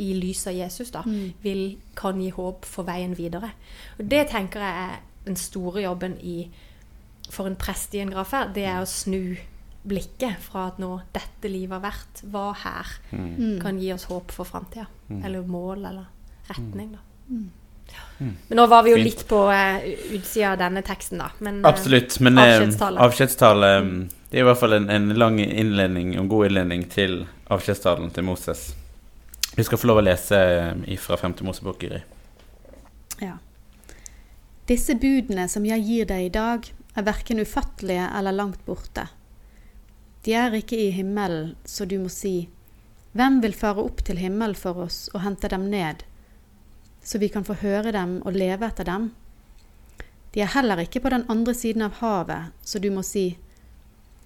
i 0.00 0.10
lys 0.18 0.46
av 0.50 0.56
Jesus, 0.56 0.90
da, 0.90 1.04
vil, 1.42 1.76
kan 1.96 2.20
gi 2.20 2.32
håp 2.34 2.64
for 2.66 2.88
veien 2.88 3.14
videre. 3.16 3.52
Og 3.98 4.08
det 4.10 4.26
tenker 4.32 4.64
jeg 4.64 4.86
er 4.88 5.02
den 5.26 5.36
store 5.36 5.84
jobben 5.84 6.16
i, 6.20 6.48
for 7.30 7.46
en 7.48 7.56
prest 7.56 7.94
i 7.94 8.02
en 8.02 8.10
graf 8.12 8.34
her. 8.34 8.50
Det 8.52 8.64
er 8.64 8.82
å 8.82 8.88
snu 8.90 9.36
blikket 9.84 10.40
fra 10.40 10.68
at 10.70 10.78
nå 10.80 10.90
dette 11.12 11.50
livet 11.50 11.76
har 11.76 11.84
vært, 11.84 12.22
hva 12.32 12.46
her 12.56 12.94
kan 13.60 13.80
gi 13.80 13.92
oss 13.94 14.08
håp 14.08 14.32
for 14.32 14.48
framtida. 14.48 14.86
Eller 15.20 15.44
mål, 15.46 15.84
eller 15.90 16.08
retning, 16.48 16.94
da. 16.96 17.02
Ja. 17.92 18.26
Men 18.48 18.56
nå 18.56 18.66
var 18.66 18.82
vi 18.82 18.94
jo 18.94 18.96
Fint. 18.96 19.06
litt 19.06 19.24
på 19.28 19.40
uh, 19.52 19.84
utsida 20.16 20.54
av 20.54 20.60
denne 20.62 20.82
teksten, 20.86 21.20
da. 21.20 21.30
Men, 21.44 21.60
eh, 21.60 21.68
Absolutt. 21.68 22.16
Men 22.24 22.38
eh, 22.38 22.54
avskjedstale. 22.56 23.00
avskjedstale 23.06 23.72
mm, 23.84 23.98
Det 24.30 24.38
er 24.38 24.44
i 24.44 24.46
hvert 24.48 24.60
fall 24.60 24.76
en, 24.78 24.88
en 24.90 25.12
lang 25.18 25.40
innledning, 25.40 26.14
en 26.18 26.30
god 26.32 26.48
innledning 26.48 26.86
til 26.90 27.24
avskjedstalen 27.52 28.10
til 28.14 28.26
Moses. 28.26 28.70
Du 29.54 29.62
skal 29.62 29.78
få 29.78 29.90
lov 29.90 30.00
å 30.00 30.06
lese 30.08 30.38
ifra 30.90 31.14
fra 31.14 31.20
femte 31.26 31.44
Mosebok, 31.46 31.84
Gry. 31.84 32.00
Ja. 33.22 33.36
Disse 34.66 34.96
budene 34.98 35.44
som 35.52 35.66
jeg 35.68 35.84
gir 35.84 36.08
deg 36.08 36.30
i 36.30 36.32
dag, 36.34 36.66
er 36.94 37.06
verken 37.06 37.42
ufattelige 37.42 38.08
eller 38.16 38.34
langt 38.34 38.64
borte. 38.66 39.06
De 40.24 40.32
er 40.32 40.54
ikke 40.56 40.78
i 40.80 40.90
himmelen, 40.90 41.52
så 41.64 41.84
du 41.84 41.98
må 42.00 42.08
si, 42.12 42.48
Hvem 43.14 43.38
vil 43.44 43.52
fare 43.54 43.82
opp 43.84 44.00
til 44.02 44.18
himmelen 44.18 44.56
for 44.58 44.80
oss 44.88 45.04
og 45.12 45.20
hente 45.22 45.46
dem 45.52 45.68
ned, 45.70 46.00
så 47.04 47.20
vi 47.22 47.28
kan 47.30 47.44
få 47.46 47.54
høre 47.60 47.92
dem 47.94 48.16
og 48.24 48.34
leve 48.34 48.66
etter 48.66 48.88
dem? 48.88 49.12
De 50.34 50.42
er 50.42 50.50
heller 50.50 50.82
ikke 50.82 51.04
på 51.04 51.12
den 51.14 51.26
andre 51.30 51.54
siden 51.54 51.84
av 51.86 52.00
havet, 52.00 52.50
så 52.64 52.80
du 52.82 52.88
må 52.90 53.04
si, 53.06 53.36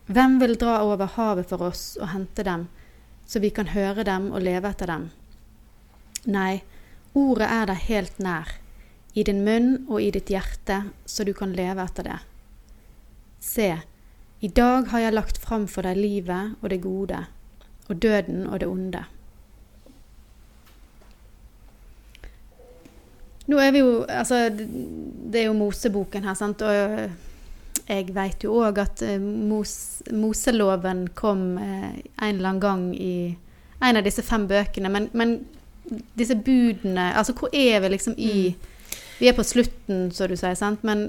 Hvem 0.09 0.39
vil 0.41 0.57
dra 0.57 0.79
over 0.87 1.11
havet 1.19 1.51
for 1.51 1.67
oss 1.67 1.99
og 2.01 2.15
hente 2.15 2.47
dem, 2.47 2.69
så 3.29 3.43
vi 3.45 3.51
kan 3.53 3.75
høre 3.75 4.07
dem 4.09 4.31
og 4.33 4.41
leve 4.41 4.71
etter 4.71 4.89
dem? 4.89 5.11
Nei, 6.25 6.63
ordet 7.13 7.51
er 7.53 7.69
deg 7.69 7.85
helt 7.91 8.23
nær, 8.25 8.55
i 9.13 9.27
din 9.27 9.45
munn 9.45 9.83
og 9.85 10.01
i 10.01 10.09
ditt 10.15 10.33
hjerte, 10.33 10.81
så 11.05 11.27
du 11.29 11.35
kan 11.37 11.53
leve 11.53 11.85
etter 11.85 12.09
det. 12.09 12.19
Se, 13.45 13.69
i 14.41 14.49
dag 14.49 14.89
har 14.93 15.03
jeg 15.03 15.17
lagt 15.17 15.39
fram 15.43 15.67
for 15.71 15.87
deg 15.87 15.99
livet 15.99 16.59
og 16.63 16.71
det 16.71 16.81
gode, 16.85 17.25
og 17.89 18.03
døden 18.03 18.47
og 18.47 18.61
det 18.61 18.69
onde. 18.69 19.05
Nå 23.49 23.57
er 23.59 23.73
vi 23.73 23.81
jo 23.81 24.05
Altså, 24.05 24.49
det 24.53 25.41
er 25.41 25.49
jo 25.49 25.57
Moseboken 25.57 26.25
her, 26.29 26.37
sant, 26.37 26.63
og 26.63 27.11
jeg 27.89 28.15
veit 28.15 28.45
jo 28.45 28.59
òg 28.61 28.79
at 28.83 29.03
eh, 29.03 29.19
Mos, 29.19 30.03
Moseloven 30.13 31.07
kom 31.17 31.57
eh, 31.57 31.95
en 32.21 32.35
eller 32.35 32.51
annen 32.51 32.61
gang 32.61 32.83
i 32.95 33.37
en 33.81 33.97
av 33.97 34.05
disse 34.05 34.23
fem 34.27 34.45
bøkene, 34.51 34.91
men, 34.93 35.07
men 35.17 35.39
disse 36.19 36.37
budene 36.37 37.15
Altså, 37.15 37.33
hvor 37.33 37.49
er 37.55 37.81
vi 37.81 37.89
liksom 37.95 38.19
i 38.19 38.55
Vi 39.19 39.29
er 39.29 39.35
på 39.35 39.43
slutten, 39.43 40.11
så 40.13 40.29
du 40.29 40.37
sier, 40.37 40.55
sant? 40.55 40.85
Men 40.85 41.09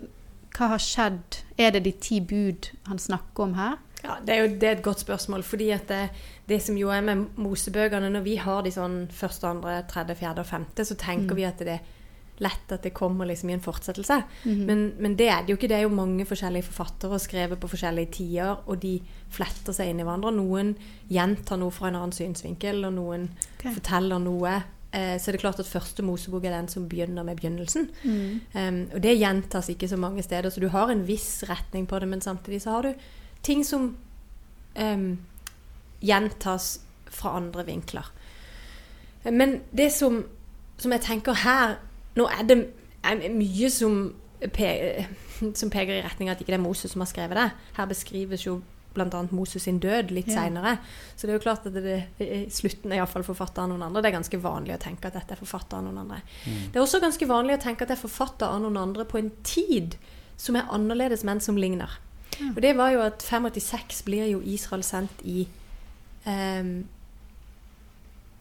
hva 0.55 0.71
har 0.71 0.81
skjedd? 0.81 1.43
Er 1.59 1.75
det 1.75 1.83
de 1.85 1.91
ti 1.91 2.21
bud 2.23 2.71
han 2.87 2.99
snakker 2.99 3.49
om 3.49 3.53
her? 3.59 3.77
Ja, 4.03 4.15
Det 4.25 4.35
er 4.35 4.41
jo 4.41 4.55
det 4.55 4.67
er 4.67 4.75
et 4.77 4.83
godt 4.83 4.99
spørsmål. 4.99 5.43
fordi 5.43 5.69
at 5.75 5.87
det, 5.87 6.09
det 6.47 6.61
som 6.61 6.77
jo 6.77 6.89
er 6.89 7.01
med 7.01 7.25
Mosebøkene, 7.35 8.09
når 8.09 8.21
vi 8.21 8.35
har 8.35 8.61
de 8.63 8.71
sånn 8.71 9.07
første, 9.11 9.47
andre, 9.47 9.83
tredje, 9.87 10.15
fjerde 10.15 10.39
og 10.39 10.45
femte, 10.45 10.85
så 10.85 10.95
tenker 10.95 11.35
vi 11.35 11.43
at 11.43 11.59
det 11.59 11.67
er 11.67 11.87
lett 12.39 12.71
at 12.71 12.83
det 12.83 12.93
kommer 12.95 13.27
liksom 13.27 13.49
i 13.49 13.53
en 13.57 13.63
fortsettelse. 13.63 14.21
men, 14.65 14.93
men 14.97 15.15
det 15.19 15.27
er 15.27 15.41
det 15.43 15.51
jo 15.51 15.57
ikke. 15.57 15.67
Det 15.67 15.75
er 15.75 15.81
jo 15.81 15.89
mange 15.95 16.25
forskjellige 16.25 16.69
forfattere 16.69 17.19
skrevet 17.19 17.59
på 17.59 17.67
forskjellige 17.67 18.11
tider, 18.11 18.55
og 18.65 18.79
de 18.81 19.01
fletter 19.29 19.75
seg 19.75 19.91
inn 19.91 19.99
i 19.99 20.07
hverandre. 20.07 20.31
Noen 20.31 20.75
gjentar 21.11 21.59
noe 21.59 21.75
fra 21.75 21.89
en 21.89 21.99
annen 21.99 22.15
synsvinkel, 22.15 22.85
og 22.87 22.95
noen 22.95 23.29
okay. 23.57 23.73
forteller 23.73 24.23
noe. 24.23 24.61
Eh, 24.93 25.19
så 25.21 25.29
er 25.29 25.35
det 25.35 25.41
klart 25.41 25.59
at 25.59 25.69
første 25.69 26.03
Mosebok 26.03 26.45
er 26.45 26.55
den 26.55 26.67
som 26.67 26.87
begynner 26.89 27.23
med 27.23 27.35
begynnelsen. 27.35 27.89
Um, 28.53 28.89
og 28.93 29.03
det 29.03 29.19
gjentas 29.19 29.69
ikke 29.69 29.87
så 29.87 29.97
mange 29.97 30.23
steder, 30.23 30.49
så 30.49 30.59
du 30.59 30.67
har 30.67 30.89
en 30.89 31.07
viss 31.07 31.43
retning 31.49 31.87
på 31.87 31.99
det, 31.99 32.07
men 32.07 32.21
samtidig 32.21 32.61
så 32.61 32.71
har 32.71 32.81
du 32.81 32.93
ting 33.43 33.65
som 33.65 33.97
um, 34.81 35.19
gjentas 36.01 36.81
fra 37.05 37.35
andre 37.37 37.65
vinkler. 37.65 38.11
Men 39.23 39.61
det 39.77 39.91
som, 39.93 40.25
som 40.77 40.91
jeg 40.91 41.01
tenker 41.01 41.33
her 41.33 41.75
Nå 42.15 42.25
er 42.25 42.43
det 42.47 42.55
er 43.03 43.29
mye 43.31 43.69
som, 43.71 44.13
pe 44.51 44.69
som 45.55 45.69
peker 45.69 45.93
i 45.93 46.01
retning 46.03 46.29
av 46.29 46.35
at 46.35 46.41
ikke 46.41 46.51
det 46.51 46.57
er 46.57 46.63
Moses 46.63 46.91
som 46.91 47.01
har 47.01 47.07
skrevet 47.07 47.37
det. 47.37 47.51
Her 47.77 47.85
beskrives 47.85 48.45
jo 48.45 48.57
bl.a. 48.93 49.21
Moses 49.31 49.63
sin 49.63 49.79
død 49.79 50.11
litt 50.11 50.27
Ja. 50.27 50.41
seinere. 50.41 50.77
Så 51.15 51.27
det 51.27 51.33
er 51.33 51.37
jo 51.39 51.43
klart 51.43 51.65
at 51.65 51.73
det, 51.73 51.83
det, 52.17 52.29
slutten 52.51 52.91
er 52.91 53.01
iallfall 53.01 53.23
forfatter 53.23 53.63
av 53.63 53.69
noen 53.69 53.83
andre. 53.85 54.01
Det 54.01 54.09
er 54.11 54.17
ganske 54.17 54.41
vanlig 54.41 54.75
å 54.75 54.81
tenke 54.81 55.07
at 55.07 55.13
dette 55.13 55.35
er 55.35 55.41
forfatter 55.41 55.77
av 55.77 55.83
noen 55.83 55.97
andre. 56.03 56.21
Det 56.45 56.75
er 56.79 56.83
også 56.83 57.01
ganske 57.03 57.27
vanlig 57.29 57.57
å 57.59 57.61
tenke 57.61 57.83
at 57.85 57.91
det 57.93 57.97
er 57.97 58.03
forfatter 58.07 58.47
av 58.49 58.61
noen 58.61 58.77
andre 58.77 59.05
på 59.05 59.19
en 59.21 59.31
tid 59.43 59.97
som 60.37 60.55
er 60.55 60.69
annerledes, 60.71 61.23
men 61.23 61.39
som 61.39 61.57
ligner. 61.57 61.99
Og 62.55 62.61
det 62.63 62.77
var 62.77 62.93
jo 62.93 63.01
at 63.03 63.23
586 63.25 64.03
blir 64.07 64.29
jo 64.31 64.39
Israel 64.47 64.83
sendt 64.83 65.21
i 65.27 65.43
ehm, 66.29 66.85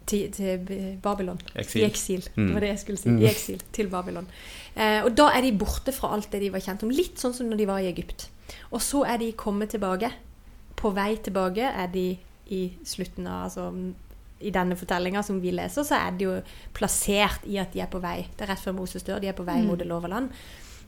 til, 0.09 0.31
til 0.33 0.99
Babylon. 1.03 1.41
Eksil. 1.59 1.83
I 1.83 1.85
eksil. 1.89 2.29
Mm. 2.37 2.47
Det 2.47 2.55
var 2.55 2.65
det 2.65 2.71
jeg 2.73 2.83
skulle 2.85 3.01
si. 3.01 3.11
Mm. 3.13 3.19
I 3.21 3.29
eksil 3.29 3.63
til 3.77 3.91
Babylon. 3.93 4.29
Eh, 4.77 5.03
og 5.05 5.13
da 5.19 5.29
er 5.35 5.45
de 5.45 5.53
borte 5.59 5.93
fra 5.93 6.13
alt 6.15 6.31
det 6.33 6.41
de 6.45 6.53
var 6.55 6.65
kjent 6.65 6.85
om. 6.87 6.93
Litt 6.95 7.21
sånn 7.21 7.35
som 7.37 7.51
når 7.51 7.61
de 7.61 7.67
var 7.69 7.83
i 7.85 7.91
Egypt. 7.91 8.29
Og 8.73 8.81
så 8.85 9.03
er 9.09 9.21
de 9.21 9.33
kommet 9.37 9.75
tilbake. 9.75 10.13
På 10.79 10.93
vei 10.95 11.17
tilbake 11.23 11.67
er 11.69 11.91
de 11.93 12.09
i 12.55 12.63
slutten 12.87 13.27
av 13.29 13.49
altså, 13.49 13.67
I 14.41 14.53
denne 14.55 14.77
fortellinga 14.79 15.23
som 15.27 15.41
vi 15.43 15.53
leser, 15.53 15.85
så 15.85 15.99
er 15.99 16.17
de 16.17 16.29
jo 16.29 16.37
plassert 16.77 17.45
i 17.51 17.59
at 17.61 17.75
de 17.75 17.83
er 17.83 17.91
på 17.91 18.01
vei. 18.03 18.23
Det 18.37 18.47
er 18.47 18.53
rett 18.55 18.63
før 18.63 18.77
Moses 18.79 19.05
dør. 19.07 19.21
De 19.23 19.31
er 19.31 19.37
på 19.37 19.47
vei 19.47 19.59
mot 19.67 19.79
det 19.79 19.89
lova 19.91 20.11
land. 20.13 20.31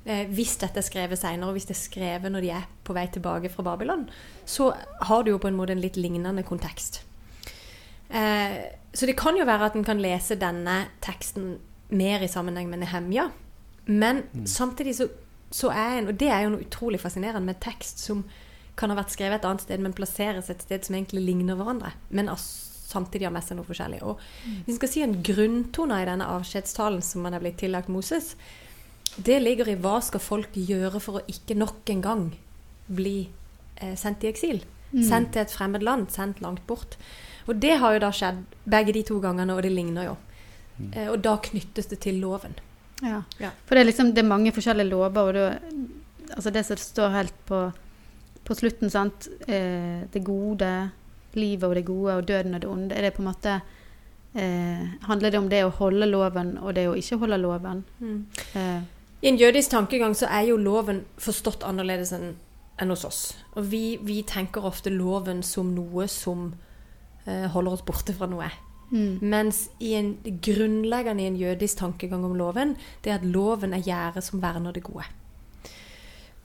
Eh, 0.05 0.25
hvis 0.33 0.55
dette 0.63 0.81
er 0.81 0.87
skrevet 0.87 1.21
seinere, 1.21 1.51
og 1.51 1.59
hvis 1.59 1.67
det 1.69 1.75
er 1.75 1.83
skrevet 1.83 2.33
når 2.33 2.47
de 2.47 2.53
er 2.57 2.69
på 2.87 2.95
vei 2.97 3.05
tilbake 3.13 3.51
fra 3.53 3.65
Babylon, 3.67 4.07
så 4.49 4.71
har 5.09 5.25
du 5.25 5.35
jo 5.35 5.41
på 5.43 5.51
en 5.51 5.59
måte 5.59 5.75
en 5.75 5.83
litt 5.83 5.99
lignende 6.01 6.45
kontekst. 6.47 7.03
Eh, 8.09 8.61
så 8.95 9.07
det 9.07 9.19
kan 9.19 9.37
jo 9.39 9.47
være 9.47 9.69
at 9.69 9.77
en 9.79 9.87
kan 9.87 10.01
lese 10.03 10.39
denne 10.41 10.85
teksten 11.05 11.59
mer 11.91 12.23
i 12.23 12.31
sammenheng 12.31 12.71
med 12.71 12.85
Nehemja. 12.85 13.29
Men 13.87 14.23
samtidig 14.47 14.95
så, 14.97 15.09
så 15.51 15.71
er 15.75 15.99
en 15.99 16.09
Og 16.09 16.21
det 16.21 16.29
er 16.31 16.45
jo 16.45 16.55
noe 16.55 16.63
utrolig 16.63 17.01
fascinerende 17.01 17.47
med 17.47 17.61
tekst 17.61 17.99
som 17.99 18.25
kan 18.79 18.93
ha 18.93 18.99
vært 18.99 19.15
skrevet 19.15 19.41
et 19.41 19.49
annet 19.49 19.65
sted, 19.65 19.83
men 19.83 19.95
plasseres 19.97 20.50
et 20.53 20.65
sted 20.65 20.87
som 20.87 20.97
egentlig 20.97 21.25
ligner 21.27 21.59
hverandre. 21.59 21.93
Men 22.15 22.31
samtidig 22.37 23.29
har 23.29 23.35
med 23.35 23.47
seg 23.47 23.59
noe 23.59 23.69
forskjellig. 23.69 24.00
Og 24.07 24.21
hvis 24.65 24.75
en 24.75 24.81
skal 24.81 24.93
si 24.93 25.05
en 25.05 25.19
grunntone 25.27 26.00
i 26.03 26.09
denne 26.09 26.29
avskjedstalen 26.39 27.03
som 27.05 27.27
man 27.27 27.37
er 27.37 27.43
blitt 27.43 27.61
tillagt 27.62 27.93
Moses, 27.93 28.35
det 29.17 29.41
ligger 29.43 29.69
i 29.69 29.79
hva 29.81 29.99
skal 30.05 30.23
folk 30.23 30.55
gjøre 30.55 31.00
for 31.03 31.19
å 31.19 31.27
ikke 31.31 31.59
nok 31.59 31.91
en 31.93 32.05
gang 32.05 32.25
bli 32.91 33.17
eh, 33.77 33.97
sendt 33.99 34.25
i 34.25 34.31
eksil. 34.31 34.62
Sendt 34.91 35.35
til 35.35 35.45
et 35.45 35.53
fremmed 35.55 35.85
land, 35.87 36.09
sendt 36.11 36.41
langt 36.43 36.65
bort. 36.67 36.97
Og 37.47 37.61
det 37.62 37.77
har 37.79 37.95
jo 37.95 38.03
da 38.03 38.11
skjedd 38.15 38.41
begge 38.71 38.95
de 38.97 39.05
to 39.07 39.21
gangene, 39.23 39.55
og 39.55 39.62
det 39.62 39.71
ligner 39.71 40.09
jo. 40.09 40.17
Eh, 40.91 41.07
og 41.12 41.21
da 41.23 41.37
knyttes 41.43 41.91
det 41.93 42.00
til 42.03 42.19
loven. 42.23 42.57
Ja. 43.03 43.23
Ja. 43.41 43.53
For 43.67 43.77
det 43.77 43.85
er 43.85 43.91
liksom 43.91 44.11
det 44.17 44.25
er 44.25 44.31
mange 44.31 44.53
forskjellige 44.55 44.91
lover, 44.91 45.31
og 45.31 45.39
da 45.39 45.49
Altså 46.31 46.53
det 46.55 46.61
som 46.62 46.79
står 46.79 47.09
helt 47.11 47.39
på, 47.49 47.57
på 48.50 48.59
slutten, 48.59 48.90
sant. 48.90 49.30
Eh, 49.47 50.02
det 50.11 50.25
gode, 50.26 50.71
livet 51.38 51.69
og 51.69 51.76
det 51.78 51.87
gode, 51.87 52.16
og 52.19 52.28
døden 52.28 52.59
og 52.59 52.64
det 52.64 52.71
onde. 52.71 52.97
Er 52.99 53.07
det 53.07 53.14
på 53.14 53.23
en 53.23 53.30
måte 53.30 53.57
eh, 54.35 54.87
Handler 55.07 55.30
det 55.30 55.38
om 55.38 55.50
det 55.50 55.64
å 55.64 55.75
holde 55.78 56.11
loven 56.11 56.57
og 56.59 56.75
det 56.75 56.88
å 56.90 56.97
ikke 56.99 57.21
holde 57.23 57.38
loven? 57.38 57.85
Eh, 58.59 58.80
I 59.23 59.30
en 59.30 59.38
jødisk 59.38 59.71
tankegang 59.71 60.16
så 60.19 60.26
er 60.26 60.49
jo 60.50 60.59
loven 60.59 61.04
forstått 61.23 61.66
annerledes 61.69 62.14
enn 62.16 62.33
enn 62.80 62.92
hos 62.92 63.04
oss. 63.04 63.21
Og 63.61 63.66
vi, 63.71 63.99
vi 64.00 64.23
tenker 64.26 64.64
ofte 64.66 64.92
loven 64.92 65.42
som 65.45 65.75
noe 65.76 66.07
som 66.09 66.50
eh, 67.26 67.47
holder 67.52 67.76
oss 67.76 67.85
borte 67.87 68.14
fra 68.16 68.28
noe. 68.30 68.49
mm, 68.90 69.19
Mens 69.21 69.66
i 69.85 69.92
en, 69.99 70.14
grunnleggende 70.25 71.25
i 71.25 71.28
en 71.28 71.37
jødisk 71.37 71.83
tankegang 71.83 72.25
om 72.25 72.38
loven, 72.38 72.76
det 73.04 73.12
er 73.12 73.21
at 73.21 73.26
loven 73.26 73.76
er 73.76 73.85
gjerdet 73.85 74.25
som 74.25 74.42
verner 74.42 74.73
det 74.73 74.85
gode. 74.87 75.04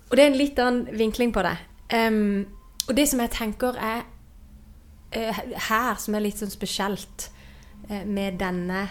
Og 0.09 0.17
det 0.17 0.25
er 0.25 0.29
en 0.29 0.37
litt 0.37 0.59
annen 0.61 0.99
vinkling 0.99 1.31
på 1.33 1.43
det. 1.45 1.55
Em, 1.93 2.45
og 2.87 2.95
det 2.97 3.07
som 3.09 3.21
jeg 3.21 3.33
tenker 3.33 3.77
er 3.81 4.05
uh, 5.15 5.41
her, 5.69 5.97
som 6.01 6.15
er 6.15 6.25
litt 6.25 6.41
sånn 6.41 6.53
spesielt 6.53 7.29
uh, 7.89 8.03
med 8.05 8.39
denne 8.41 8.87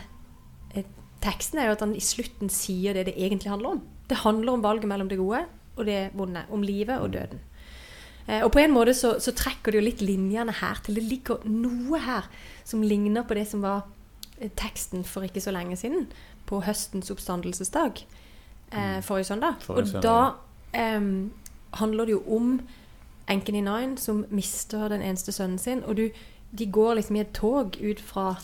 uh, 0.74 0.84
teksten, 1.24 1.60
er 1.60 1.70
jo 1.70 1.78
at 1.78 1.84
han 1.86 1.96
i 1.96 2.04
slutten 2.04 2.52
sier 2.52 2.96
det 2.96 3.08
det 3.10 3.16
egentlig 3.16 3.52
handler 3.52 3.76
om. 3.76 3.82
Det 4.10 4.22
handler 4.22 4.56
om 4.56 4.64
valget 4.64 4.90
mellom 4.90 5.10
det 5.10 5.18
gode 5.18 5.44
og 5.74 5.88
det 5.88 5.98
vonde. 6.14 6.44
Om 6.54 6.62
livet 6.62 7.00
og 7.00 7.12
døden. 7.16 7.42
Og 8.24 8.48
på 8.54 8.62
en 8.62 8.72
måte 8.72 8.94
så, 8.96 9.18
så 9.20 9.34
trekker 9.36 9.74
det 9.74 9.80
jo 9.80 9.84
litt 9.84 10.00
linjene 10.00 10.52
her 10.56 10.78
til. 10.80 10.96
Det 10.96 11.02
ligger 11.04 11.42
noe 11.44 11.98
her 12.00 12.28
som 12.64 12.80
ligner 12.80 13.26
på 13.28 13.36
det 13.36 13.42
som 13.50 13.60
var 13.60 13.82
teksten 14.56 15.04
for 15.04 15.26
ikke 15.26 15.42
så 15.44 15.52
lenge 15.52 15.76
siden. 15.76 16.06
På 16.48 16.62
høstens 16.64 17.10
oppstandelsesdag. 17.12 18.00
Eh, 18.72 19.02
forrige 19.02 19.24
søndag. 19.24 19.54
Forrige 19.60 19.96
og 19.96 20.02
da 20.02 20.96
um, 20.96 21.32
handler 21.72 22.04
det 22.04 22.12
jo 22.12 22.22
om 22.36 22.60
enken 23.30 23.58
i 23.58 23.62
Nine 23.64 23.98
som 24.00 24.24
mister 24.30 24.88
den 24.92 25.02
eneste 25.02 25.32
sønnen 25.32 25.58
sin. 25.58 25.84
Og 25.84 25.96
du, 25.96 26.08
de 26.58 26.66
går 26.66 26.98
liksom 27.00 27.16
i 27.16 27.24
et 27.24 27.32
tog 27.36 27.78
ut 27.80 28.00
fra 28.00 28.34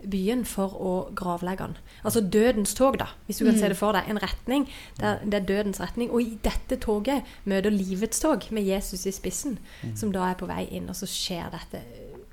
byen 0.00 0.46
for 0.48 0.74
å 0.80 0.92
gravlegge 1.16 1.66
han. 1.66 1.76
Altså 2.08 2.22
dødens 2.24 2.72
tog, 2.74 2.96
da, 3.00 3.10
hvis 3.26 3.40
du 3.40 3.44
kan 3.44 3.58
se 3.58 3.68
det 3.68 3.76
for 3.78 3.96
deg. 3.96 4.08
En 4.08 4.20
retning. 4.22 4.66
Det 4.96 5.06
er, 5.06 5.20
det 5.24 5.40
er 5.40 5.48
dødens 5.50 5.80
retning. 5.82 6.10
Og 6.10 6.24
i 6.24 6.38
dette 6.44 6.80
toget 6.80 7.28
møter 7.44 7.74
livets 7.74 8.22
tog 8.22 8.46
med 8.54 8.68
Jesus 8.68 9.06
i 9.06 9.14
spissen, 9.14 9.58
som 9.94 10.14
da 10.14 10.30
er 10.30 10.40
på 10.40 10.48
vei 10.50 10.64
inn. 10.70 10.88
Og 10.90 10.96
så 10.96 11.08
skjer 11.10 11.52
dette 11.52 11.82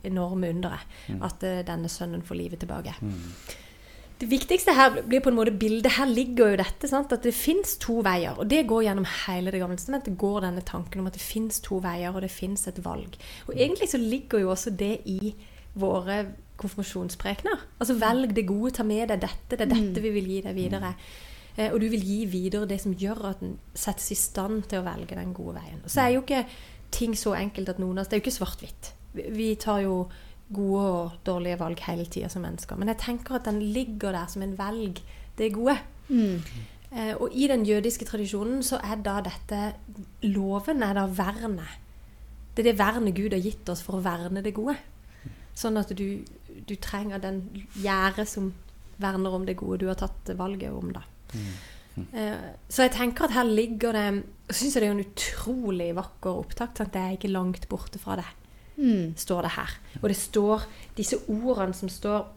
enorme 0.07 0.51
underet. 0.53 0.97
At 1.19 1.43
uh, 1.43 1.59
denne 1.67 1.91
sønnen 1.91 2.23
får 2.23 2.39
livet 2.39 2.63
tilbake. 2.63 2.95
Det 4.19 4.25
viktigste 4.31 4.73
her 4.73 4.95
blir 5.05 5.21
på 5.21 5.29
en 5.29 5.35
måte 5.37 5.51
bildet. 5.53 5.91
Her 5.97 6.09
ligger 6.09 6.49
jo 6.53 6.57
dette. 6.57 6.87
Sant? 6.89 7.11
At 7.13 7.21
det 7.23 7.35
fins 7.37 7.75
to 7.77 7.99
veier. 8.05 8.33
Og 8.41 8.47
det 8.49 8.63
går 8.67 8.87
gjennom 8.87 9.05
hele 9.27 9.51
Det 9.53 9.59
gamle 9.61 9.77
testamentet. 9.77 10.17
går 10.17 10.41
denne 10.41 10.61
tanken 10.65 10.99
om 11.03 11.07
at 11.07 11.13
det 11.13 11.21
fins 11.21 11.59
to 11.61 11.77
veier, 11.83 12.09
og 12.15 12.21
det 12.21 12.31
fins 12.31 12.67
et 12.67 12.79
valg. 12.83 13.15
Og 13.47 13.53
egentlig 13.55 13.89
så 13.89 13.97
ligger 14.01 14.39
jo 14.41 14.49
også 14.55 14.73
det 14.75 15.01
i 15.05 15.35
våre 15.77 16.25
konfirmasjonsprekener. 16.57 17.59
Altså 17.79 17.93
velg 18.01 18.33
det 18.33 18.47
gode, 18.49 18.71
ta 18.73 18.83
med 18.83 19.07
deg 19.09 19.21
dette. 19.21 19.53
Det 19.57 19.61
er 19.61 19.73
dette 19.75 20.01
vi 20.01 20.09
vil 20.15 20.25
gi 20.31 20.41
deg 20.41 20.55
videre. 20.57 20.93
Eh, 21.57 21.71
og 21.73 21.79
du 21.81 21.87
vil 21.89 22.01
gi 22.05 22.25
videre 22.25 22.65
det 22.69 22.79
som 22.81 22.93
gjør 22.97 23.21
at 23.31 23.41
en 23.45 23.59
settes 23.77 24.11
i 24.11 24.15
stand 24.17 24.63
til 24.69 24.81
å 24.81 24.85
velge 24.87 25.15
den 25.17 25.33
gode 25.33 25.59
veien. 25.61 25.81
Og 25.83 25.89
så 25.93 26.01
er 26.07 26.15
jo 26.15 26.21
ikke 26.25 26.45
ting 26.91 27.13
så 27.17 27.35
enkelt 27.37 27.69
at 27.69 27.79
noen 27.79 27.97
av 27.99 28.05
oss 28.05 28.07
Det 28.09 28.17
er 28.17 28.21
jo 28.21 28.25
ikke 28.31 28.39
svart-hvitt. 28.39 28.91
Vi- 29.13 29.29
Vi 29.31 29.55
tar 29.55 29.81
jo 29.81 30.09
gode 30.53 30.83
og 30.87 31.19
dårlige 31.27 31.59
valg 31.59 31.81
hele 31.87 32.05
tida 32.05 32.29
som 32.31 32.45
mennesker. 32.45 32.79
Men 32.79 32.93
jeg 32.93 33.01
tenker 33.03 33.35
at 33.35 33.45
den 33.45 33.61
ligger 33.61 34.15
der 34.15 34.27
som 34.31 34.45
en 34.45 34.57
velg 34.59 35.01
det 35.37 35.53
gode. 35.53 35.77
mm, 36.07 36.41
Eh, 36.91 37.15
og 37.19 37.33
i 37.35 37.47
den 37.51 37.65
jødiske 37.67 38.05
tradisjonen 38.07 38.61
så 38.63 38.79
er 38.79 39.01
da 39.03 39.19
dette 39.25 39.73
Loven 40.23 40.83
er 40.83 40.95
da 40.95 41.03
vernet. 41.11 41.73
Det 42.55 42.63
er 42.63 42.71
det 42.71 42.79
vernet 42.79 43.15
Gud 43.15 43.35
har 43.35 43.43
gitt 43.43 43.69
oss 43.69 43.83
for 43.83 43.99
å 43.99 44.05
verne 44.05 44.41
det 44.43 44.55
gode. 44.55 44.77
Sånn 45.57 45.77
at 45.77 45.91
du, 45.97 46.23
du 46.69 46.75
trenger 46.79 47.19
den 47.21 47.41
gjerdet 47.75 48.27
som 48.29 48.53
verner 49.01 49.35
om 49.35 49.45
det 49.45 49.57
gode 49.59 49.81
du 49.83 49.89
har 49.91 49.99
tatt 49.99 50.31
valget 50.39 50.71
om, 50.73 50.93
da. 50.95 51.03
Eh, 51.97 52.47
så 52.69 52.85
jeg 52.85 52.93
tenker 52.93 53.25
at 53.25 53.33
her 53.33 53.47
ligger 53.49 53.95
det 53.97 54.03
Jeg 54.47 54.55
syns 54.59 54.75
det 54.77 54.83
er 54.85 54.91
en 54.93 55.01
utrolig 55.01 55.87
vakker 55.97 56.39
opptak. 56.43 56.77
Sant? 56.77 56.93
Det 56.93 57.01
er 57.01 57.15
ikke 57.17 57.33
langt 57.33 57.67
borte 57.67 57.99
fra 57.99 58.15
det 58.15 58.25
mm, 58.77 59.13
står 59.17 59.41
det 59.41 59.51
her. 59.57 59.77
Og 60.01 60.09
det 60.09 60.17
står 60.17 60.65
disse 60.97 61.17
ordene 61.27 61.73
som 61.73 61.89
står 61.89 62.33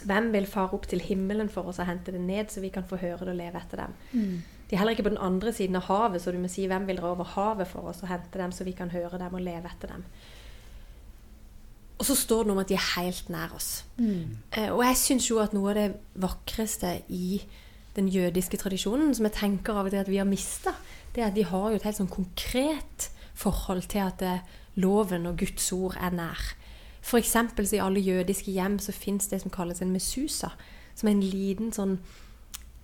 Hvem 0.00 0.30
vil 0.32 0.46
fare 0.48 0.72
opp 0.72 0.86
til 0.88 1.02
himmelen 1.04 1.50
for 1.52 1.68
oss 1.68 1.78
og 1.78 1.84
hente 1.84 2.12
det 2.14 2.20
ned, 2.24 2.48
så 2.48 2.62
vi 2.62 2.70
kan 2.72 2.86
få 2.88 2.96
høre 2.96 3.18
det 3.20 3.34
og 3.34 3.36
leve 3.36 3.60
etter 3.60 3.82
dem? 3.82 3.94
mm, 4.12 4.42
De 4.70 4.74
er 4.74 4.78
heller 4.80 4.94
ikke 4.96 5.02
på 5.02 5.12
den 5.12 5.20
andre 5.20 5.52
siden 5.52 5.76
av 5.76 5.82
havet, 5.90 6.22
så 6.22 6.32
du 6.32 6.38
må 6.40 6.48
si 6.48 6.64
hvem 6.66 6.86
vil 6.88 6.96
dra 6.96 7.10
over 7.10 7.24
havet 7.34 7.68
for 7.68 7.90
oss 7.90 8.00
og 8.02 8.08
hente 8.08 8.38
dem, 8.38 8.52
så 8.52 8.64
vi 8.64 8.72
kan 8.72 8.88
høre 8.90 9.18
dem 9.18 9.34
og 9.34 9.42
leve 9.44 9.68
etter 9.68 9.92
dem? 9.92 10.04
Og 11.98 12.06
så 12.08 12.14
står 12.16 12.38
det 12.38 12.48
noe 12.48 12.56
om 12.56 12.62
at 12.62 12.70
de 12.70 12.78
er 12.78 12.86
helt 12.96 13.28
nær 13.28 13.52
oss. 13.58 13.84
Eh, 14.56 14.70
og 14.72 14.80
jeg 14.86 14.96
syns 14.96 15.26
jo 15.28 15.36
at 15.42 15.52
noe 15.52 15.74
av 15.74 15.76
det 15.76 15.88
vakreste 16.22 16.94
i 17.12 17.42
den 17.96 18.08
jødiske 18.08 18.56
tradisjonen, 18.56 19.12
som 19.14 19.26
jeg 19.28 19.36
tenker 19.36 19.76
av 19.76 19.90
og 19.90 19.92
til 19.92 20.00
at 20.00 20.08
vi 20.08 20.16
har 20.16 20.24
mista, 20.28 20.72
det 21.12 21.20
er 21.24 21.28
at 21.28 21.36
de 21.36 21.44
har 21.44 21.68
jo 21.68 21.76
et 21.76 21.84
helt 21.84 21.98
sånn 21.98 22.08
konkret 22.08 23.10
forhold 23.36 23.84
til 23.90 24.00
at 24.06 24.22
eh, 24.24 24.56
loven 24.80 25.28
og 25.30 25.38
Guds 25.38 25.70
ord 25.76 25.96
er 26.00 26.14
nær. 26.16 26.40
For 27.00 27.20
eksempel 27.20 27.68
så 27.68 27.78
i 27.78 27.84
alle 27.84 28.00
jødiske 28.00 28.52
hjem 28.52 28.78
så 28.78 28.92
fins 28.92 29.28
det 29.28 29.40
som 29.42 29.52
kalles 29.52 29.80
en 29.82 29.92
mesusa, 29.92 30.52
som 30.94 31.08
er 31.08 31.16
en 31.16 31.24
liten 31.24 31.72
sånn 31.72 31.96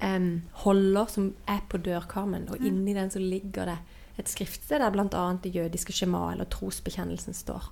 um, 0.02 0.30
holder 0.64 1.12
som 1.12 1.34
er 1.48 1.60
på 1.68 1.80
dørkarmen, 1.84 2.48
og 2.48 2.64
inni 2.64 2.96
den 2.96 3.12
så 3.12 3.20
ligger 3.20 3.68
det 3.72 3.78
et 4.16 4.30
skriftsted 4.32 4.80
der 4.80 4.94
bl.a. 4.94 5.26
det 5.42 5.52
jødiske 5.52 5.92
skjema 5.92 6.30
eller 6.32 6.48
trosbekjennelsen 6.48 7.36
står. 7.36 7.68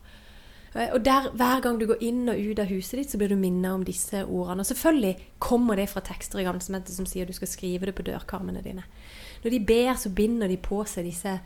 Eh, 0.74 0.92
Og 0.92 1.04
der, 1.04 1.30
Hver 1.32 1.60
gang 1.60 1.80
du 1.80 1.86
går 1.86 2.02
inn 2.02 2.28
og 2.28 2.38
ut 2.38 2.58
av 2.58 2.68
huset 2.68 2.98
ditt, 2.98 3.10
så 3.10 3.18
blir 3.18 3.28
du 3.32 3.36
minnet 3.36 3.72
om 3.72 3.84
disse 3.84 4.24
ordene. 4.24 4.60
Og 4.60 4.66
selvfølgelig 4.66 5.16
kommer 5.38 5.76
det 5.76 5.88
fra 5.88 6.00
tekster 6.00 6.38
i 6.38 6.44
gang 6.44 6.60
som 6.60 7.06
sier 7.06 7.26
du 7.26 7.32
skal 7.32 7.48
skrive 7.48 7.86
det 7.86 7.94
på 7.94 8.04
dørkarmene 8.04 8.62
dine. 8.62 8.84
Når 9.44 9.50
de 9.50 9.60
ber, 9.60 9.94
så 9.94 10.10
binder 10.10 10.48
de 10.48 10.56
på 10.56 10.84
seg 10.84 11.04
disse 11.04 11.38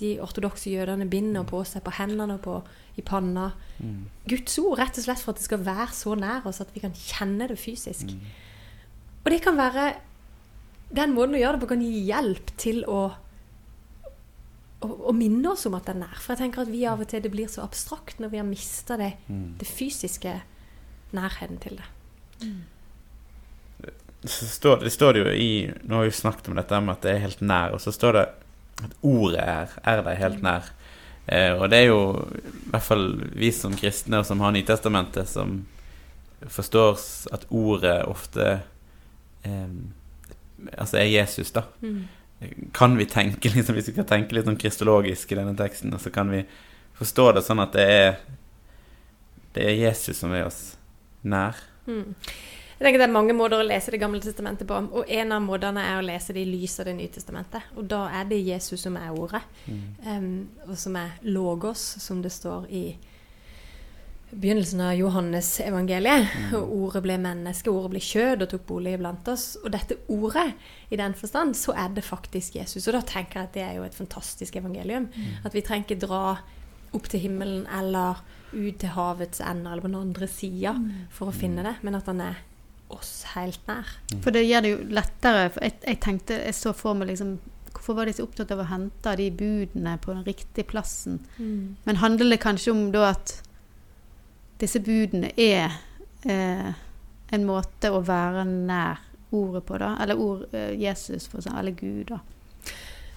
De 0.00 0.16
ortodokse 0.20 0.70
jødene 0.70 1.08
binder 1.08 1.46
på 1.48 1.62
seg 1.64 1.84
på 1.86 1.94
hendene 1.96 2.36
og 2.36 2.42
på, 2.44 2.56
i 3.00 3.04
panna. 3.06 3.50
Guds 4.28 4.58
ord, 4.60 4.78
rett 4.80 4.98
og 4.98 5.06
slett 5.06 5.22
for 5.22 5.32
at 5.32 5.40
det 5.40 5.46
skal 5.46 5.64
være 5.64 5.92
så 5.96 6.16
nær 6.18 6.48
oss 6.48 6.60
at 6.64 6.74
vi 6.74 6.82
kan 6.84 6.96
kjenne 6.96 7.48
det 7.48 7.58
fysisk. 7.60 8.12
Og 9.24 9.30
det 9.32 9.42
kan 9.42 9.56
være 9.58 9.94
Den 10.86 11.16
måten 11.16 11.34
å 11.34 11.38
gjøre 11.40 11.56
det 11.56 11.64
på 11.64 11.68
kan 11.72 11.80
gi 11.82 12.04
hjelp 12.06 12.52
til 12.62 12.84
å 12.86 13.08
å, 14.84 14.88
å 15.10 15.12
minne 15.16 15.52
oss 15.52 15.66
om 15.68 15.74
at 15.78 15.88
det 15.88 15.94
er 15.96 16.00
nær. 16.04 16.16
For 16.20 16.34
jeg 16.34 16.44
tenker 16.44 16.64
at 16.64 16.72
vi 16.72 16.84
av 16.88 17.02
og 17.02 17.10
til 17.10 17.24
det 17.24 17.32
blir 17.32 17.50
så 17.50 17.64
abstrakt 17.64 18.20
når 18.22 18.32
vi 18.32 18.40
har 18.40 18.48
mista 18.48 18.98
det, 19.00 19.12
det 19.26 19.68
fysiske 19.68 20.34
nærheten 21.16 21.60
til 21.62 21.78
det. 21.80 21.86
står, 24.26 24.82
det 24.84 24.92
står 24.94 25.14
det 25.14 25.22
jo 25.22 25.32
i 25.32 25.50
Nå 25.86 26.00
har 26.00 26.08
vi 26.08 26.16
snakket 26.18 26.50
om 26.50 26.58
dette 26.58 26.80
med 26.82 26.96
at 26.96 27.06
det 27.06 27.14
er 27.14 27.24
helt 27.24 27.44
nær, 27.44 27.76
og 27.76 27.82
så 27.82 27.94
står 27.94 28.18
det 28.18 28.26
at 28.84 28.96
ordet 29.06 29.40
er, 29.40 29.72
er 29.88 30.02
deg 30.04 30.20
helt 30.20 30.42
nær. 30.44 30.68
Eh, 31.26 31.52
og 31.56 31.70
det 31.72 31.78
er 31.80 31.88
jo 31.88 32.00
i 32.30 32.70
hvert 32.70 32.86
fall 32.86 33.06
vi 33.34 33.50
som 33.54 33.74
kristne 33.76 34.20
og 34.20 34.28
som 34.28 34.42
har 34.44 34.54
Nytestamentet, 34.54 35.28
som 35.30 35.58
forstår 36.52 37.00
at 37.34 37.46
ordet 37.50 37.98
ofte 38.06 38.48
eh, 39.46 39.70
Altså 40.72 40.96
er 40.96 41.10
Jesus, 41.12 41.50
da. 41.52 41.66
Kan 42.74 42.94
vi 42.96 43.04
tenke 43.04 43.50
liksom, 43.52 43.76
Hvis 43.76 43.90
vi 43.90 43.96
kan 43.98 44.06
tenke 44.08 44.34
litt 44.34 44.46
sånn 44.48 44.56
kristologisk 44.60 45.32
i 45.32 45.36
denne 45.36 45.52
teksten, 45.56 45.92
så 46.00 46.12
kan 46.12 46.30
vi 46.32 46.42
forstå 46.96 47.26
det 47.36 47.42
sånn 47.44 47.60
at 47.60 47.76
det 47.76 47.84
er 47.92 48.08
Det 49.52 49.66
er 49.68 49.76
Jesus 49.76 50.16
som 50.20 50.32
er 50.36 50.46
oss 50.48 50.76
nær. 51.24 51.60
Jeg 52.76 52.84
tenker 52.84 53.00
Det 53.00 53.06
er 53.08 53.14
mange 53.14 53.32
måter 53.36 53.62
å 53.62 53.66
lese 53.66 53.92
Det 53.94 54.00
gamle 54.02 54.20
testamentet 54.20 54.68
på. 54.68 54.78
Og 54.92 55.08
en 55.08 55.32
av 55.32 55.44
måtene 55.44 55.80
er 55.80 55.98
å 55.98 56.04
lese 56.04 56.34
det 56.36 56.44
i 56.44 56.50
lys 56.50 56.76
av 56.82 56.90
Det 56.90 56.96
nye 56.98 57.12
testamentet. 57.12 57.72
Og 57.76 57.88
da 57.88 58.04
er 58.12 58.28
det 58.28 58.42
Jesus 58.44 58.84
som 58.84 58.96
er 59.00 59.12
ordet. 59.16 59.42
Em, 60.04 60.48
og 60.68 60.76
som 60.78 60.96
er 61.00 61.14
logos, 61.24 61.84
som 62.04 62.20
det 62.22 62.34
står 62.34 62.66
i 62.68 62.84
begynnelsen 64.30 64.82
av 64.84 64.96
Johannes 64.98 65.54
evangeliet. 65.64 66.28
Og 66.58 66.74
ordet 66.82 67.02
ble 67.06 67.16
menneske, 67.22 67.72
ordet 67.72 67.94
ble 67.94 68.02
kjød 68.04 68.44
og 68.44 68.50
tok 68.52 68.66
bolig 68.68 68.96
iblant 68.98 69.30
oss. 69.32 69.46
Og 69.62 69.70
dette 69.72 69.96
ordet, 70.12 70.50
i 70.90 70.98
den 71.00 71.16
forstand, 71.16 71.56
så 71.56 71.72
er 71.72 71.94
det 71.96 72.04
faktisk 72.04 72.58
Jesus. 72.58 72.84
Og 72.84 72.98
da 72.98 73.00
tenker 73.06 73.40
jeg 73.40 73.48
at 73.48 73.56
det 73.56 73.64
er 73.64 73.78
jo 73.78 73.86
et 73.86 73.96
fantastisk 73.96 74.58
evangelium. 74.60 75.08
At 75.44 75.56
vi 75.56 75.64
trenger 75.64 75.88
ikke 75.88 76.04
dra 76.04 76.24
opp 76.96 77.08
til 77.08 77.24
himmelen 77.24 77.64
eller 77.72 78.20
ut 78.52 78.76
til 78.80 78.92
havets 78.94 79.40
ende 79.44 79.70
eller 79.70 79.84
på 79.84 79.90
den 79.90 79.98
andre 80.00 80.28
sida 80.30 80.76
for 81.12 81.30
å 81.30 81.34
finne 81.34 81.64
det, 81.66 81.74
men 81.84 81.98
at 81.98 82.06
han 82.08 82.22
er 82.24 82.44
oss 82.92 83.24
helt 83.34 83.60
nær. 83.68 83.88
For 84.22 84.34
det 84.34 84.44
gjør 84.46 84.62
det 84.64 84.70
jo 84.70 84.78
lettere. 84.94 85.48
For 85.54 85.66
jeg, 85.66 85.78
jeg 85.86 86.00
tenkte, 86.04 86.40
jeg 86.46 86.54
så 86.54 86.72
for 86.76 86.94
meg 86.98 87.12
liksom 87.12 87.38
Hvorfor 87.76 87.98
var 87.98 88.08
de 88.08 88.14
så 88.16 88.24
opptatt 88.24 88.50
av 88.50 88.62
å 88.62 88.70
hente 88.70 89.12
de 89.20 89.26
budene 89.36 89.92
på 90.02 90.10
den 90.10 90.22
riktige 90.24 90.64
plassen? 90.66 91.18
Men 91.84 91.98
handler 92.00 92.32
det 92.32 92.38
kanskje 92.42 92.72
om 92.72 92.86
da 92.90 93.10
at 93.12 93.34
disse 94.58 94.80
budene 94.80 95.28
er 95.36 95.76
eh, 96.24 96.72
en 97.36 97.44
måte 97.46 97.92
å 97.92 98.00
være 98.00 98.46
nær 98.48 99.04
ordet 99.36 99.62
på, 99.68 99.76
da? 99.78 99.92
Eller 100.02 100.18
ord, 100.18 100.46
eh, 100.56 100.72
Jesus, 100.80 101.28
for 101.28 101.38
eksempel. 101.42 101.60
Eller 101.60 101.76
Gud, 101.76 102.10
da. 102.10 102.18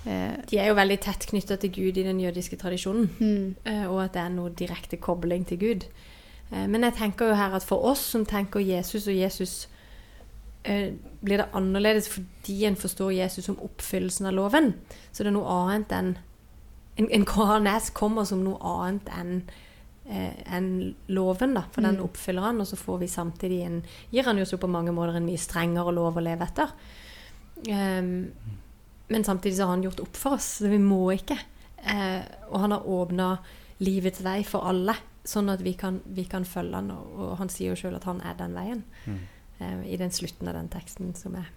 Eh, 0.05 0.35
De 0.51 0.59
er 0.59 0.67
jo 0.67 0.77
veldig 0.77 0.99
tett 1.01 1.25
knytta 1.31 1.57
til 1.57 1.71
Gud 1.75 1.97
i 1.97 2.05
den 2.05 2.19
jødiske 2.19 2.59
tradisjonen, 2.59 3.09
mm, 3.19 3.55
eh, 3.63 3.85
og 3.87 4.03
at 4.03 4.13
det 4.13 4.21
er 4.25 4.35
noe 4.35 4.49
direkte 4.49 4.97
kobling 4.97 5.47
til 5.47 5.57
Gud. 5.63 5.85
Eh, 6.51 6.67
Men 6.67 6.83
jeg 6.83 6.93
tenker 6.97 7.27
jo 7.29 7.35
her 7.35 7.55
at 7.55 7.63
for 7.63 7.83
oss 7.91 7.99
som 7.99 8.25
tenker 8.25 8.59
Jesus 8.59 9.07
og 9.07 9.15
Jesus 9.15 9.67
eh, 10.65 10.93
blir 11.21 11.37
det 11.37 11.49
annerledes 11.53 12.09
fordi 12.09 12.65
en 12.65 12.75
forstår 12.75 13.11
Jesus 13.11 13.45
som 13.45 13.59
oppfyllelsen 13.59 14.25
av 14.25 14.33
loven. 14.33 14.73
Så 15.11 15.23
det 15.23 15.27
er 15.33 15.37
noe 15.37 15.61
annet 15.63 15.91
enn 15.91 16.17
En, 16.99 17.07
en 17.15 17.23
KNS 17.25 17.93
kommer 17.95 18.25
som 18.27 18.41
noe 18.43 18.57
annet 18.59 19.05
enn 19.15 19.43
eh, 20.09 20.33
enn 20.51 20.95
loven, 21.07 21.53
da, 21.55 21.61
for 21.71 21.81
den 21.81 21.95
Mm. 21.95 22.03
oppfyller 22.03 22.41
han, 22.43 22.59
og 22.59 22.67
så 22.67 22.75
får 22.75 22.97
vi 22.99 23.07
samtidig 23.07 23.61
en 23.63 23.77
Gir 24.11 24.23
han 24.27 24.37
jo 24.37 24.43
så 24.45 24.57
på 24.57 24.67
mange 24.67 24.91
måter 24.91 25.15
en 25.15 25.25
mye 25.25 25.37
strengere 25.39 25.93
lov 25.95 26.17
å 26.17 26.23
leve 26.25 26.43
etter. 26.43 26.73
Um, 27.69 28.31
men 29.09 29.23
samtidig 29.23 29.55
så 29.57 29.63
har 29.63 29.69
han 29.77 29.83
gjort 29.83 29.99
opp 30.03 30.17
for 30.17 30.35
oss, 30.35 30.57
så 30.59 30.67
vi 30.67 30.77
må 30.77 31.11
ikke. 31.15 31.37
Uh, 31.87 32.21
og 32.51 32.59
han 32.59 32.71
har 32.75 32.87
åpna 32.87 33.29
livets 33.79 34.19
vei 34.25 34.43
for 34.43 34.67
alle, 34.67 34.95
sånn 35.29 35.51
at 35.53 35.61
vi 35.65 35.75
kan, 35.77 36.01
vi 36.05 36.25
kan 36.29 36.45
følge 36.47 36.75
han. 36.79 36.91
Og, 36.95 37.13
og 37.19 37.37
han 37.41 37.51
sier 37.53 37.73
jo 37.73 37.79
sjøl 37.79 37.97
at 37.99 38.07
han 38.09 38.21
er 38.25 38.37
den 38.39 38.57
veien. 38.57 38.83
Eh, 39.59 39.81
I 39.93 39.99
den 40.01 40.13
slutten 40.15 40.49
av 40.49 40.57
den 40.57 40.69
teksten 40.73 41.13
som 41.17 41.37
er 41.39 41.49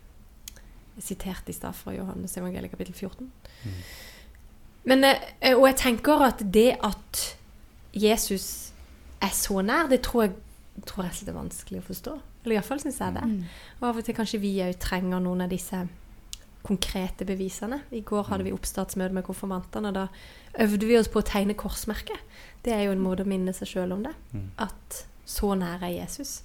sitert 1.01 1.49
i 1.49 1.55
stad 1.57 1.77
fra 1.77 1.95
Johannes 1.97 2.37
evangeliet 2.37 2.71
kapittel 2.75 2.95
14. 2.95 3.31
Men, 4.85 5.05
eh, 5.05 5.55
og 5.57 5.67
jeg 5.71 5.79
tenker 5.81 6.25
at 6.27 6.43
det 6.53 6.77
at 6.83 7.23
Jesus 7.93 8.73
er 9.23 9.33
så 9.37 9.63
nær, 9.63 9.89
det 9.89 10.03
tror 10.03 10.27
jeg, 10.27 10.37
tror 10.89 11.07
jeg 11.07 11.27
det 11.27 11.33
er 11.33 11.39
vanskelig 11.39 11.81
å 11.83 11.89
forstå. 11.89 12.15
Eller 12.45 12.57
iallfall 12.59 12.81
syns 12.83 12.99
jeg 13.01 13.15
det. 13.15 13.25
Og 13.81 13.89
av 13.89 13.99
og 14.01 14.05
til 14.05 14.17
kanskje 14.17 14.41
vi 14.43 14.57
òg 14.65 14.79
trenger 14.83 15.21
noen 15.23 15.45
av 15.45 15.53
disse 15.53 15.85
konkrete 16.67 17.27
bevisene. 17.27 17.83
I 17.91 18.03
går 18.07 18.29
hadde 18.31 18.47
vi 18.47 18.55
oppstartsmøte 18.55 19.15
med 19.15 19.25
konfirmantene, 19.27 19.91
og 19.91 19.95
da 19.95 20.07
øvde 20.61 20.87
vi 20.87 20.99
oss 20.99 21.09
på 21.09 21.21
å 21.23 21.27
tegne 21.27 21.55
korsmerket. 21.55 22.19
Det 22.63 22.73
er 22.73 22.85
jo 22.87 22.93
en 22.93 23.01
måte 23.03 23.25
å 23.25 23.29
minne 23.29 23.53
seg 23.53 23.69
sjøl 23.69 23.93
om 23.93 24.03
det. 24.05 24.13
At 24.59 25.07
så 25.27 25.55
nær 25.59 25.83
er 25.83 25.95
Jesus. 26.03 26.43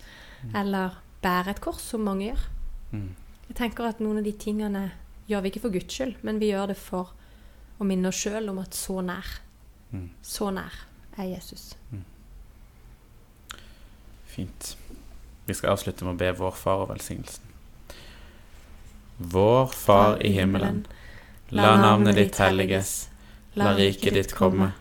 Eller 0.55 0.95
bære 1.21 1.49
et 1.55 1.61
kors, 1.61 1.81
som 1.81 2.01
mange 2.05 2.29
gjør. 2.31 2.45
Mm. 2.93 3.09
Jeg 3.49 3.55
tenker 3.55 3.87
at 3.89 3.99
noen 3.99 4.17
av 4.17 4.23
de 4.23 4.31
tingene 4.31 4.91
gjør 5.27 5.41
vi 5.43 5.49
ikke 5.51 5.61
for 5.65 5.69
Guds 5.75 5.93
skyld, 5.93 6.15
men 6.23 6.39
vi 6.39 6.51
gjør 6.53 6.67
det 6.71 6.77
for 6.77 7.11
å 7.79 7.83
minne 7.85 8.07
oss 8.09 8.15
sjøl 8.23 8.49
om 8.49 8.59
at 8.59 8.73
så 8.73 9.01
nær, 9.01 9.25
Mm. 9.91 10.09
så 10.21 10.49
nær 10.51 10.73
er 11.17 11.23
Jesus. 11.37 11.75
Fint. 14.25 14.77
Vi 15.45 15.53
skal 15.53 15.71
avslutte 15.71 16.03
med 16.05 16.15
å 16.15 16.19
be 16.19 16.31
vår 16.35 16.51
far 16.59 16.83
og 16.83 16.89
velsignelsen. 16.91 17.43
Vår 19.17 19.67
Far 19.73 20.19
i 20.21 20.31
himmelen. 20.35 20.83
La 21.49 21.77
navnet 21.79 22.15
ditt 22.19 22.35
helliges. 22.37 23.07
La 23.57 23.73
riket 23.73 24.13
ditt 24.13 24.33
komme. 24.37 24.71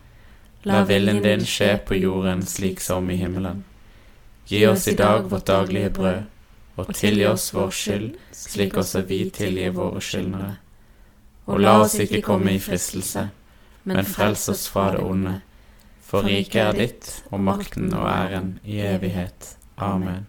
La 0.69 0.83
viljen 0.85 1.23
din 1.25 1.45
skje 1.49 1.77
på 1.87 1.97
jorden 1.97 2.43
slik 2.47 2.81
som 2.85 3.09
i 3.11 3.17
himmelen. 3.17 3.65
Gi 4.47 4.67
oss 4.67 4.89
i 4.89 4.95
dag 4.95 5.31
vårt 5.31 5.47
daglige 5.47 5.91
brød, 5.91 6.23
og 6.77 6.93
tilgi 6.95 7.25
oss 7.27 7.49
vår 7.55 7.73
skyld, 7.73 8.11
slik 8.37 8.77
også 8.77 9.03
vi 9.09 9.23
tilgir 9.31 9.73
våre 9.79 10.03
skyldnere. 10.05 10.53
Og 11.47 11.61
la 11.63 11.79
oss 11.87 11.97
ikke 12.03 12.21
komme 12.27 12.53
i 12.53 12.61
fristelse, 12.61 13.29
men 13.89 14.05
frels 14.05 14.49
oss 14.53 14.69
fra 14.69 14.91
det 14.93 15.01
onde. 15.01 15.39
For 16.07 16.27
riket 16.27 16.63
er 16.63 16.77
ditt, 16.77 17.11
og 17.31 17.41
makten 17.41 17.95
og 17.95 18.07
æren 18.11 18.59
i 18.65 18.83
evighet. 18.85 19.57
Amen. 19.79 20.29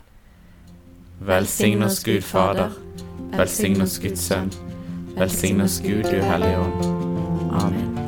Velsign 1.20 1.84
oss 1.84 2.04
Gud 2.06 2.22
Fader, 2.22 2.72
velsign 3.36 3.82
oss 3.82 4.00
Guds 4.00 4.30
Sønn, 4.30 4.52
velsign 5.18 5.62
oss 5.62 5.82
Gud 5.84 6.04
Du 6.08 6.22
Hellige 6.22 6.60
Ånd. 6.60 7.52
Amen. 7.52 8.07